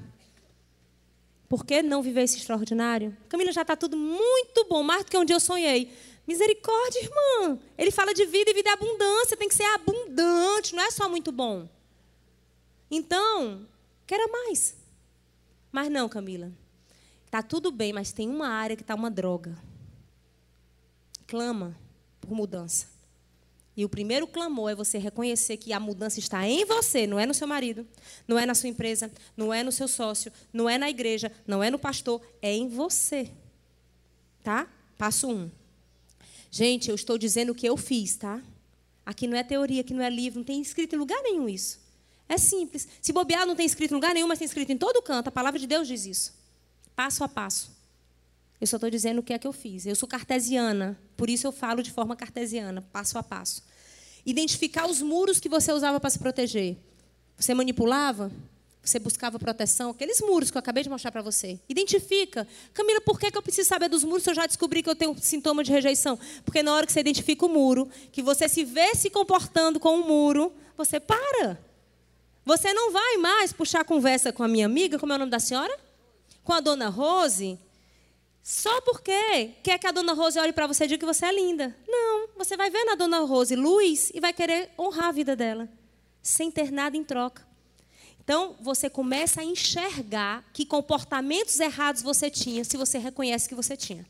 [1.49, 3.17] por que não viver esse extraordinário?
[3.29, 5.93] Camila, já está tudo muito bom, mais do que dia eu sonhei.
[6.27, 7.59] Misericórdia, irmã.
[7.79, 9.37] Ele fala de vida e vida é abundância.
[9.37, 11.69] Tem que ser abundante, não é só muito bom.
[12.91, 13.67] Então,
[14.07, 14.77] quero mais.
[15.71, 16.53] Mas não, Camila.
[17.31, 19.57] Tá tudo bem, mas tem uma área que está uma droga.
[21.27, 21.77] Clama
[22.21, 22.87] por mudança.
[23.77, 27.27] E o primeiro clamor é você reconhecer que a mudança está em você, não é
[27.27, 27.87] no seu marido,
[28.27, 31.63] não é na sua empresa, não é no seu sócio, não é na igreja, não
[31.63, 33.31] é no pastor, é em você.
[34.43, 34.67] Tá?
[34.97, 35.51] Passo um.
[36.51, 38.41] Gente, eu estou dizendo o que eu fiz, tá?
[39.05, 41.79] Aqui não é teoria, aqui não é livro, não tem escrito em lugar nenhum isso.
[42.29, 42.89] É simples.
[43.01, 45.29] Se bobear, não tem escrito em lugar nenhum, mas tem escrito em todo canto.
[45.29, 46.35] A palavra de Deus diz isso.
[46.95, 47.71] Passo a passo.
[48.61, 49.87] Eu só estou dizendo o que é que eu fiz.
[49.87, 53.63] Eu sou cartesiana, por isso eu falo de forma cartesiana, passo a passo.
[54.25, 56.77] Identificar os muros que você usava para se proteger.
[57.37, 58.33] Você manipulava?
[58.89, 61.59] Você buscava proteção, aqueles muros que eu acabei de mostrar para você.
[61.69, 62.47] Identifica.
[62.73, 64.95] Camila, por que, que eu preciso saber dos muros se eu já descobri que eu
[64.95, 66.19] tenho sintoma de rejeição?
[66.45, 70.01] Porque na hora que você identifica o muro, que você se vê se comportando com
[70.01, 71.59] o muro, você para.
[72.45, 75.41] Você não vai mais puxar conversa com a minha amiga, como é o nome da
[75.41, 75.77] senhora?
[76.45, 77.59] Com a dona Rose,
[78.41, 81.33] só porque quer que a dona Rose olhe para você e diga que você é
[81.33, 81.77] linda.
[81.89, 85.69] Não, você vai ver na dona Rose luz e vai querer honrar a vida dela,
[86.23, 87.45] sem ter nada em troca.
[88.27, 93.77] Então, você começa a enxergar que comportamentos errados você tinha, se você reconhece que você
[93.77, 94.05] tinha.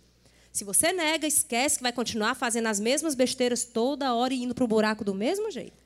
[0.50, 4.54] Se você nega, esquece que vai continuar fazendo as mesmas besteiras toda hora e indo
[4.54, 5.76] para o buraco do mesmo jeito.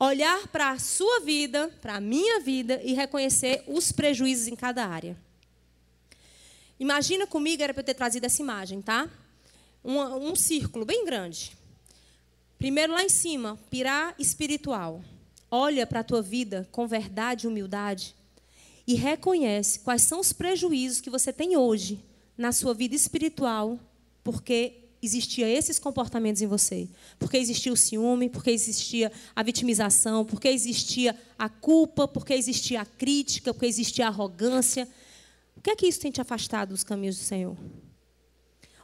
[0.00, 4.86] Olhar para a sua vida, para a minha vida e reconhecer os prejuízos em cada
[4.86, 5.14] área.
[6.80, 9.10] Imagina comigo, era para eu ter trazido essa imagem, tá?
[9.84, 9.98] Um,
[10.30, 11.52] um círculo bem grande.
[12.56, 15.04] Primeiro lá em cima, pirá espiritual
[15.54, 18.16] olha para a tua vida com verdade e humildade
[18.86, 22.02] e reconhece quais são os prejuízos que você tem hoje
[22.38, 23.78] na sua vida espiritual,
[24.24, 26.88] porque existia esses comportamentos em você,
[27.18, 32.86] porque existia o ciúme, porque existia a vitimização, porque existia a culpa, porque existia a
[32.86, 34.88] crítica, porque existia a arrogância.
[35.54, 37.56] O que é que isso tem te afastado dos caminhos do Senhor?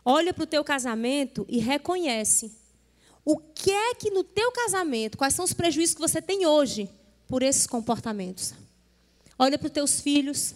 [0.04, 2.52] Olha para o teu casamento e reconhece
[3.30, 6.88] o que é que no teu casamento, quais são os prejuízos que você tem hoje
[7.26, 8.54] por esses comportamentos?
[9.38, 10.54] Olha para os teus filhos,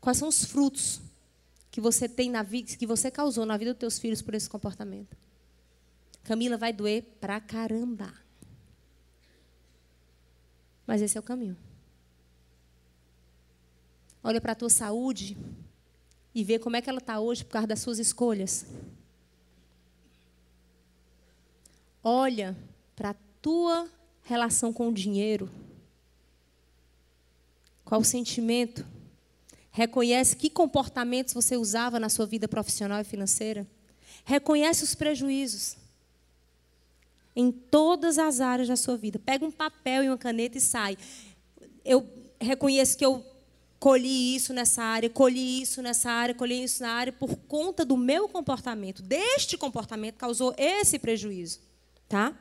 [0.00, 1.02] quais são os frutos
[1.70, 4.48] que você tem na vida, que você causou na vida dos teus filhos por esse
[4.48, 5.14] comportamento?
[6.24, 8.10] Camila vai doer pra caramba.
[10.86, 11.58] Mas esse é o caminho.
[14.24, 15.36] Olha para a tua saúde
[16.34, 18.64] e vê como é que ela está hoje por causa das suas escolhas.
[22.02, 22.56] Olha
[22.94, 23.88] para a tua
[24.22, 25.50] relação com o dinheiro.
[27.84, 28.86] Qual o sentimento?
[29.70, 33.66] Reconhece que comportamentos você usava na sua vida profissional e financeira.
[34.24, 35.76] Reconhece os prejuízos
[37.34, 39.18] em todas as áreas da sua vida.
[39.18, 40.98] Pega um papel e uma caneta e sai.
[41.84, 42.06] Eu
[42.40, 43.24] reconheço que eu
[43.78, 47.96] colhi isso nessa área, colhi isso nessa área, colhi isso na área por conta do
[47.96, 49.02] meu comportamento.
[49.02, 51.60] Deste comportamento causou esse prejuízo,
[52.08, 52.34] tá?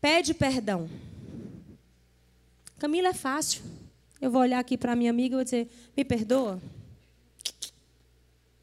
[0.00, 0.88] Pede perdão.
[2.78, 3.62] Camila é fácil.
[4.20, 6.60] Eu vou olhar aqui para minha amiga e vou dizer: "Me perdoa?"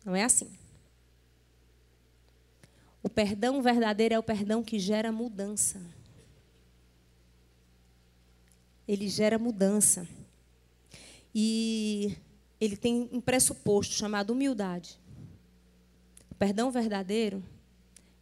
[0.05, 0.51] Não é assim.
[3.01, 5.81] O perdão verdadeiro é o perdão que gera mudança.
[8.87, 10.07] Ele gera mudança.
[11.35, 12.15] E
[12.59, 14.99] ele tem um pressuposto chamado humildade.
[16.31, 17.43] O perdão verdadeiro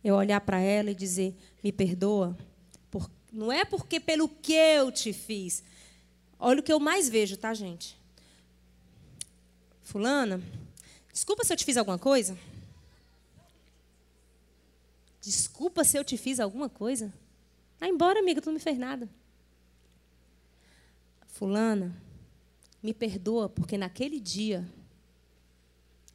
[0.03, 2.37] é olhar para ela e dizer: me perdoa.
[2.89, 3.09] Por...
[3.31, 5.63] Não é porque pelo que eu te fiz.
[6.39, 7.97] Olha o que eu mais vejo, tá, gente?
[9.83, 10.41] Fulana,
[11.11, 12.37] desculpa se eu te fiz alguma coisa.
[15.21, 17.13] Desculpa se eu te fiz alguma coisa.
[17.79, 19.09] Vai embora, amiga, tu não me fez nada.
[21.27, 21.95] Fulana,
[22.81, 24.67] me perdoa porque naquele dia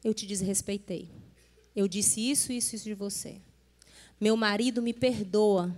[0.03, 1.09] eu te desrespeitei.
[1.75, 3.39] Eu disse isso, isso, isso de você.
[4.19, 5.75] Meu marido me perdoa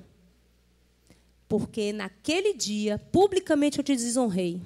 [1.47, 4.61] porque naquele dia publicamente eu te desonrei.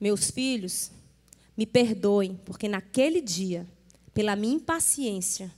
[0.00, 0.90] Meus filhos,
[1.56, 3.66] me perdoem porque naquele dia,
[4.14, 5.52] pela minha impaciência,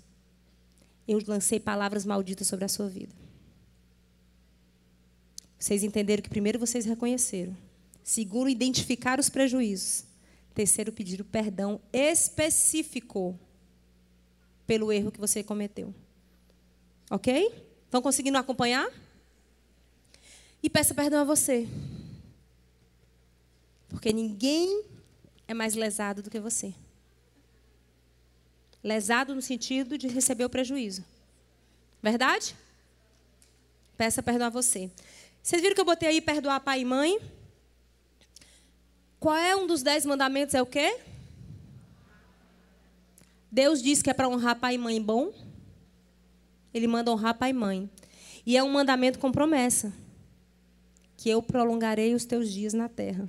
[1.07, 3.12] eu lancei palavras malditas sobre a sua vida.
[5.59, 7.57] Vocês entenderam que primeiro vocês reconheceram.
[8.03, 10.05] Segundo, identificar os prejuízos.
[10.53, 13.39] Terceiro, pedir o perdão específico
[14.67, 15.95] pelo erro que você cometeu.
[17.11, 17.53] Ok?
[17.85, 18.91] Estão conseguindo acompanhar?
[20.63, 21.69] E peça perdão a você.
[23.89, 24.85] Porque ninguém
[25.47, 26.73] é mais lesado do que você.
[28.83, 31.05] Lesado no sentido de receber o prejuízo.
[32.03, 32.57] Verdade?
[33.97, 34.91] Peça perdão a você.
[35.43, 37.21] Vocês viram que eu botei aí perdoar pai e mãe?
[39.21, 40.55] Qual é um dos dez mandamentos?
[40.55, 40.99] É o quê?
[43.53, 45.30] Deus diz que é para honrar pai e mãe bom.
[46.72, 47.90] Ele manda honrar pai e mãe.
[48.46, 49.92] E é um mandamento com promessa.
[51.18, 53.28] Que eu prolongarei os teus dias na terra.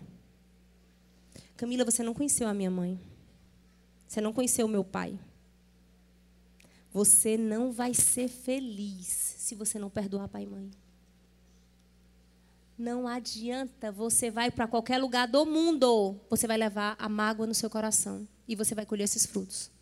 [1.57, 2.97] Camila, você não conheceu a minha mãe.
[4.07, 5.19] Você não conheceu o meu pai.
[6.93, 10.71] Você não vai ser feliz se você não perdoar pai e mãe.
[12.77, 17.53] Não adianta, você vai para qualquer lugar do mundo, você vai levar a mágoa no
[17.53, 19.72] seu coração e você vai colher esses frutos.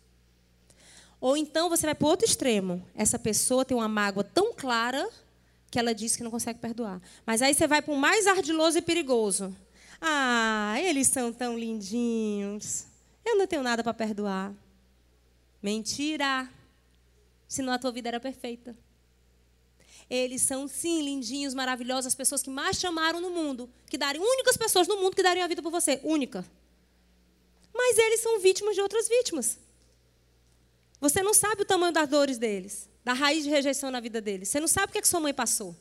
[1.22, 2.84] Ou então você vai para o outro extremo.
[2.96, 5.08] Essa pessoa tem uma mágoa tão clara
[5.70, 7.00] que ela diz que não consegue perdoar.
[7.24, 9.56] Mas aí você vai para o mais ardiloso e perigoso.
[10.00, 12.86] Ah, eles são tão lindinhos.
[13.24, 14.52] Eu não tenho nada para perdoar.
[15.62, 16.50] Mentira
[17.46, 18.76] senão a tua vida era perfeita.
[20.10, 24.24] Eles são, sim, lindinhos, maravilhosos, as pessoas que mais te amaram no mundo, que dariam,
[24.24, 26.44] únicas pessoas no mundo que dariam a vida por você, única.
[27.72, 29.58] Mas eles são vítimas de outras vítimas.
[31.02, 34.48] Você não sabe o tamanho das dores deles, da raiz de rejeição na vida deles.
[34.48, 35.74] Você não sabe o que, é que sua mãe passou.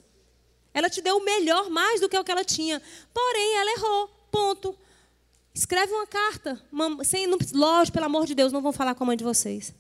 [0.74, 2.82] Ela te deu o melhor, mais do que o que ela tinha.
[3.14, 4.08] Porém, ela errou.
[4.32, 4.76] Ponto.
[5.54, 6.60] Escreve uma carta.
[7.06, 9.76] Sem, lógico, pelo amor de Deus, não vão falar com a mãe de vocês.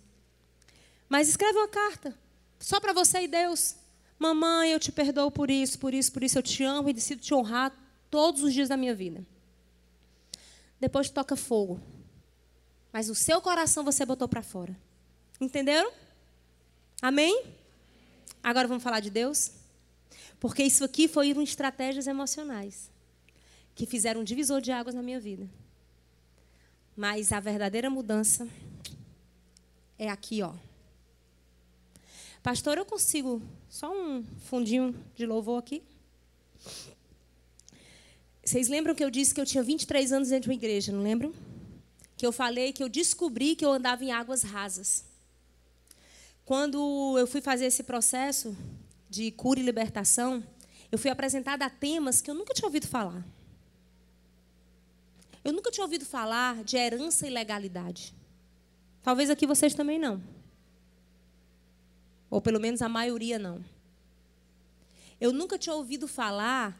[1.09, 2.15] Mas escreve uma carta,
[2.59, 3.77] só para você e Deus.
[4.19, 6.37] Mamãe, eu te perdoo por isso, por isso, por isso.
[6.37, 7.75] Eu te amo e decido te honrar
[8.11, 9.25] todos os dias da minha vida.
[10.79, 11.81] Depois toca fogo.
[12.93, 14.77] Mas o seu coração você botou para fora.
[15.41, 15.91] Entenderam?
[17.01, 17.43] Amém?
[18.43, 19.51] Agora vamos falar de Deus?
[20.39, 22.91] Porque isso aqui foi um estratégias emocionais
[23.73, 25.49] que fizeram um divisor de águas na minha vida.
[26.95, 28.47] Mas a verdadeira mudança
[29.97, 30.53] é aqui, ó.
[32.43, 35.81] Pastor, eu consigo só um fundinho de louvor aqui?
[38.45, 41.01] Vocês lembram que eu disse que eu tinha 23 anos dentro de uma igreja, não
[41.01, 41.33] lembram?
[42.15, 45.09] Que eu falei que eu descobri que eu andava em águas rasas.
[46.51, 48.53] Quando eu fui fazer esse processo
[49.09, 50.45] de cura e libertação,
[50.91, 53.25] eu fui apresentada a temas que eu nunca tinha ouvido falar.
[55.45, 58.13] Eu nunca tinha ouvido falar de herança e legalidade.
[59.01, 60.21] Talvez aqui vocês também não.
[62.29, 63.63] Ou pelo menos a maioria não.
[65.21, 66.77] Eu nunca tinha ouvido falar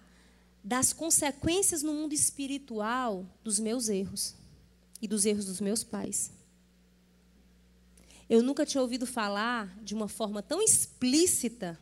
[0.61, 4.35] das consequências no mundo espiritual dos meus erros
[5.02, 6.41] e dos erros dos meus pais.
[8.32, 11.78] Eu nunca tinha ouvido falar de uma forma tão explícita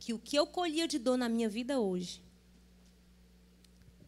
[0.00, 2.20] que o que eu colhia de dor na minha vida hoje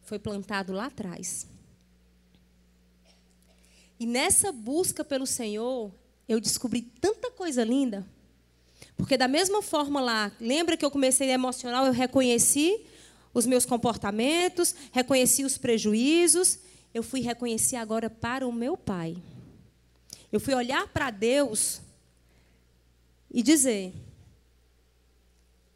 [0.03, 1.47] foi plantado lá atrás.
[3.97, 5.89] E nessa busca pelo Senhor,
[6.27, 8.05] eu descobri tanta coisa linda
[8.97, 12.85] porque da mesma forma lá, lembra que eu comecei emocional, eu reconheci
[13.33, 16.59] os meus comportamentos, reconheci os prejuízos,
[16.93, 19.17] eu fui reconhecer agora para o meu pai.
[20.31, 21.81] Eu fui olhar para Deus
[23.31, 23.93] e dizer: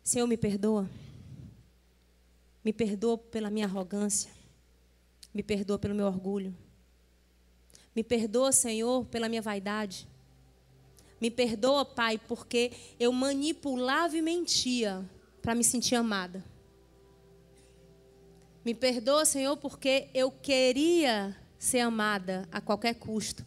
[0.03, 0.89] Senhor, me perdoa.
[2.63, 4.31] Me perdoa pela minha arrogância.
[5.34, 6.55] Me perdoa pelo meu orgulho.
[7.95, 10.07] Me perdoa, Senhor, pela minha vaidade.
[11.19, 15.07] Me perdoa, Pai, porque eu manipulava e mentia
[15.41, 16.43] para me sentir amada.
[18.63, 23.45] Me perdoa, Senhor, porque eu queria ser amada a qualquer custo.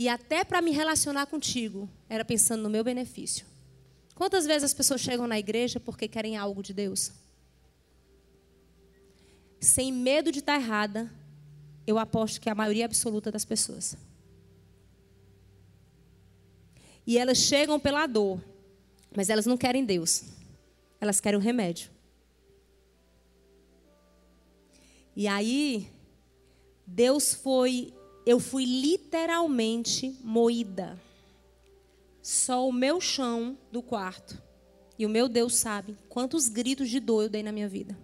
[0.00, 3.44] E até para me relacionar contigo, era pensando no meu benefício.
[4.14, 7.12] Quantas vezes as pessoas chegam na igreja porque querem algo de Deus?
[9.60, 11.12] Sem medo de estar errada,
[11.86, 13.94] eu aposto que a maioria absoluta das pessoas.
[17.06, 18.42] E elas chegam pela dor,
[19.14, 20.24] mas elas não querem Deus.
[20.98, 21.90] Elas querem o remédio.
[25.14, 25.92] E aí,
[26.86, 27.92] Deus foi,
[28.24, 31.00] eu fui literalmente moída.
[32.22, 34.40] Só o meu chão do quarto.
[34.98, 37.96] E o meu Deus sabe quantos gritos de dor eu dei na minha vida.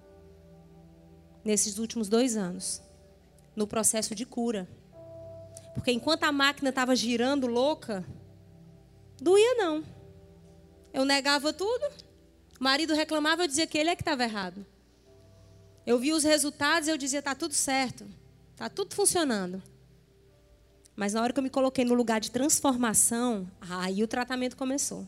[1.45, 2.83] Nesses últimos dois anos.
[3.55, 4.67] No processo de cura.
[5.75, 8.05] Porque enquanto a máquina estava girando louca,
[9.21, 9.85] doía não.
[10.93, 11.85] Eu negava tudo.
[12.59, 14.65] O marido reclamava, eu dizia que ele é que estava errado.
[15.87, 18.07] Eu vi os resultados e eu dizia, está tudo certo.
[18.53, 19.63] Está tudo funcionando.
[20.97, 25.07] Mas na hora que eu me coloquei no lugar de transformação, aí o tratamento começou.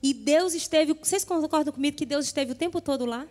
[0.00, 3.26] E Deus esteve, vocês concordam comigo que Deus esteve o tempo todo lá?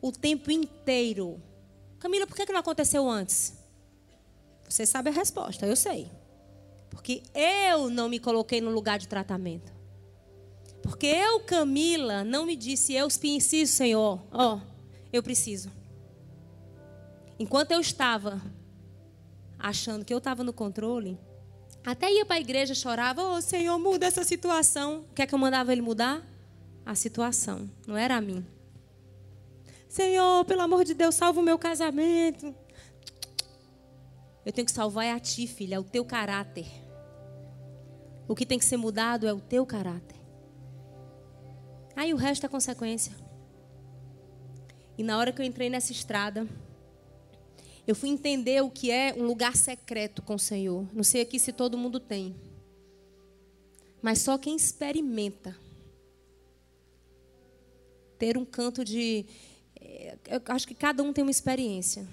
[0.00, 1.42] O tempo inteiro.
[1.98, 3.54] Camila, por que não aconteceu antes?
[4.68, 6.10] Você sabe a resposta, eu sei.
[6.90, 9.72] Porque eu não me coloquei no lugar de tratamento.
[10.82, 14.22] Porque eu, Camila, não me disse, eu preciso, Senhor.
[14.30, 14.60] Ó, oh,
[15.12, 15.70] eu preciso.
[17.38, 18.40] Enquanto eu estava
[19.64, 21.18] achando que eu estava no controle,
[21.86, 25.06] até ia para a igreja, chorava, ô oh, Senhor, muda essa situação.
[25.10, 26.22] O que é que eu mandava ele mudar?
[26.84, 28.44] A situação, não era a mim.
[29.88, 32.54] Senhor, pelo amor de Deus, salva o meu casamento.
[34.44, 36.66] Eu tenho que salvar é a ti, filha, é o teu caráter.
[38.28, 40.20] O que tem que ser mudado é o teu caráter.
[41.96, 43.14] Aí o resto é consequência.
[44.98, 46.46] E na hora que eu entrei nessa estrada,
[47.86, 50.86] eu fui entender o que é um lugar secreto com o Senhor.
[50.92, 52.34] Não sei aqui se todo mundo tem.
[54.00, 55.56] Mas só quem experimenta
[58.18, 59.26] ter um canto de.
[59.80, 62.06] Eh, eu acho que cada um tem uma experiência.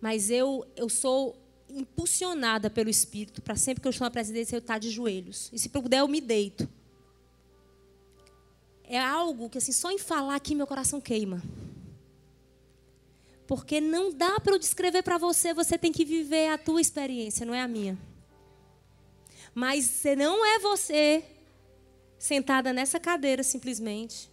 [0.00, 1.36] Mas eu, eu sou
[1.68, 5.50] impulsionada pelo Espírito para sempre que eu estou na presidência eu estar de joelhos.
[5.52, 6.68] E se puder, eu me deito
[8.88, 11.42] é algo que assim só em falar aqui meu coração queima.
[13.46, 17.46] Porque não dá para eu descrever para você, você tem que viver a tua experiência,
[17.46, 17.96] não é a minha.
[19.54, 21.24] Mas você não é você
[22.18, 24.30] sentada nessa cadeira simplesmente,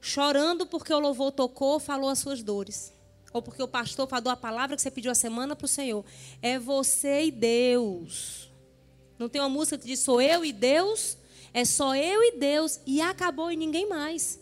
[0.00, 2.92] chorando porque o louvor tocou, falou as suas dores.
[3.32, 6.04] Ou porque o pastor falou a palavra que você pediu a semana para o Senhor.
[6.40, 8.48] É você e Deus.
[9.18, 11.18] Não tem uma música que diz sou eu e Deus?
[11.52, 14.38] É só eu e Deus e acabou e ninguém mais.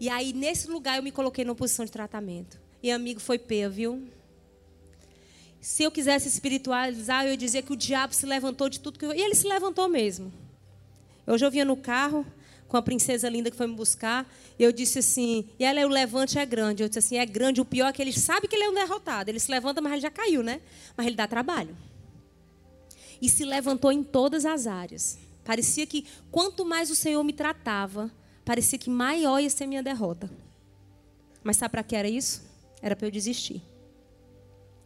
[0.00, 2.60] E aí, nesse lugar, eu me coloquei numa posição de tratamento.
[2.82, 4.08] E amigo, foi pé, viu?
[5.60, 9.04] Se eu quisesse espiritualizar, eu ia dizer que o diabo se levantou de tudo que
[9.04, 9.12] eu...
[9.12, 10.32] E ele se levantou mesmo.
[11.26, 12.24] Hoje eu vinha no carro
[12.68, 14.30] com a princesa linda que foi me buscar.
[14.56, 16.82] E eu disse assim, e ela, o levante é grande.
[16.82, 17.60] Eu disse assim, é grande.
[17.60, 19.30] O pior é que ele sabe que ele é um derrotado.
[19.30, 20.60] Ele se levanta, mas ele já caiu, né?
[20.96, 21.76] Mas ele dá trabalho.
[23.20, 25.18] E se levantou em todas as áreas.
[25.44, 28.12] Parecia que quanto mais o Senhor me tratava,
[28.48, 30.30] parecia que maior ia ser minha derrota.
[31.44, 32.42] Mas sabe para que era isso?
[32.80, 33.62] Era para eu desistir.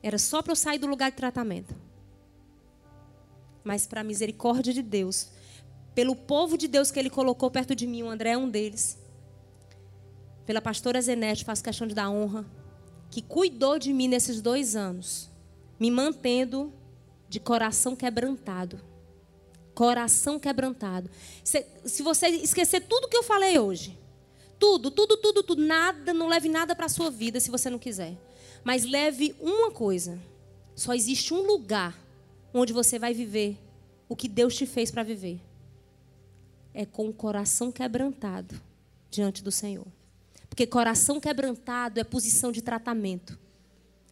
[0.03, 1.73] Era só para eu sair do lugar de tratamento.
[3.63, 5.29] Mas para a misericórdia de Deus,
[5.95, 8.99] pelo povo de Deus que Ele colocou perto de mim, o André é um deles.
[10.45, 12.45] Pela pastora Zenete, faço questão de dar honra,
[13.13, 15.31] que cuidou de mim nesses dois anos,
[15.79, 16.73] me mantendo
[17.29, 18.81] de coração quebrantado
[19.75, 21.11] Coração quebrantado.
[21.43, 23.99] Se, se você esquecer tudo que eu falei hoje,
[24.59, 27.79] tudo, tudo, tudo, tudo, nada, não leve nada para a sua vida se você não
[27.79, 28.17] quiser.
[28.63, 30.19] Mas leve uma coisa:
[30.77, 31.99] só existe um lugar
[32.55, 33.59] onde você vai viver
[34.09, 35.41] o que Deus te fez para viver.
[36.75, 38.61] É com o coração quebrantado
[39.11, 39.87] diante do Senhor.
[40.49, 43.39] Porque coração quebrantado é posição de tratamento,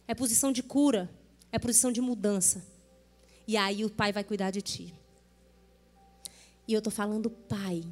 [0.07, 1.09] é posição de cura,
[1.51, 2.65] é posição de mudança.
[3.47, 4.93] E aí o Pai vai cuidar de ti.
[6.67, 7.83] E eu estou falando pai.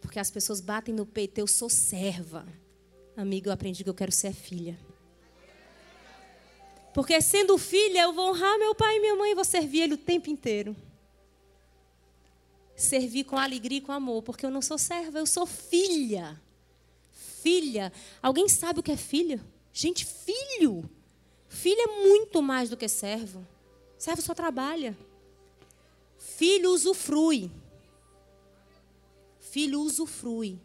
[0.00, 2.46] Porque as pessoas batem no peito, eu sou serva.
[3.16, 4.78] Amigo, eu aprendi que eu quero ser filha.
[6.92, 9.94] Porque sendo filha, eu vou honrar meu pai e minha mãe e vou servir ele
[9.94, 10.76] o tempo inteiro.
[12.76, 16.40] Servir com alegria e com amor, porque eu não sou serva, eu sou filha.
[17.12, 17.92] Filha.
[18.22, 19.40] Alguém sabe o que é filho?
[19.72, 20.88] Gente, filho.
[21.48, 23.46] Filho é muito mais do que servo.
[23.98, 24.96] Servo só trabalha.
[26.36, 27.50] Filho usufrui.
[29.38, 30.58] Filho usufrui.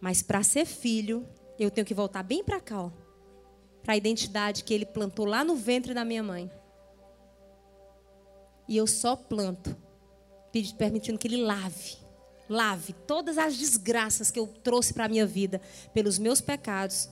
[0.00, 1.26] Mas para ser filho,
[1.58, 3.06] eu tenho que voltar bem para cá, ó
[3.86, 6.50] para a identidade que ele plantou lá no ventre da minha mãe.
[8.66, 9.76] E eu só planto,
[10.76, 11.96] permitindo que ele lave,
[12.48, 15.60] lave todas as desgraças que eu trouxe para a minha vida,
[15.94, 17.08] pelos meus pecados,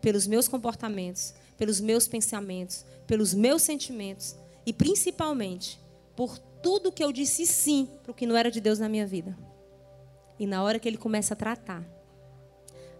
[0.00, 4.34] pelos meus comportamentos, pelos meus pensamentos, pelos meus sentimentos
[4.66, 5.80] e principalmente
[6.16, 6.36] por
[6.66, 9.38] tudo que eu disse sim para o que não era de Deus na minha vida.
[10.36, 11.84] E na hora que ele começa a tratar,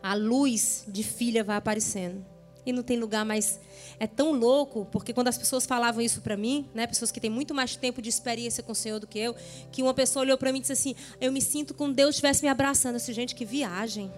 [0.01, 2.24] a luz de filha vai aparecendo
[2.64, 3.59] e não tem lugar mais.
[3.98, 7.28] É tão louco, porque quando as pessoas falavam isso para mim, né, pessoas que têm
[7.28, 9.34] muito mais tempo de experiência com o Senhor do que eu,
[9.72, 12.44] que uma pessoa olhou para mim e disse assim: Eu me sinto como Deus estivesse
[12.44, 12.94] me abraçando.
[12.94, 14.12] Eu disse, gente, que viagem.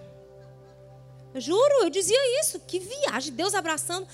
[1.33, 4.07] Eu juro, eu dizia isso, que viagem, Deus abraçando.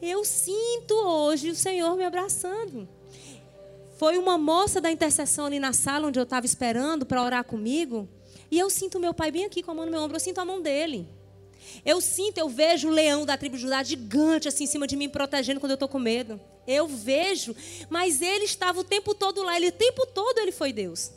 [0.00, 2.88] Eu sinto hoje o Senhor me abraçando.
[3.98, 8.08] Foi uma moça da intercessão ali na sala onde eu estava esperando para orar comigo.
[8.48, 10.38] E eu sinto meu pai bem aqui com a mão no meu ombro, eu sinto
[10.38, 11.04] a mão dele.
[11.84, 14.96] Eu sinto, eu vejo o leão da tribo de Judá gigante assim em cima de
[14.96, 16.40] mim, protegendo quando eu estou com medo.
[16.64, 17.56] Eu vejo,
[17.90, 21.10] mas ele estava o tempo todo lá, ele o tempo todo ele foi Deus.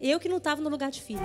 [0.00, 1.20] Eu que não estava no lugar de filho.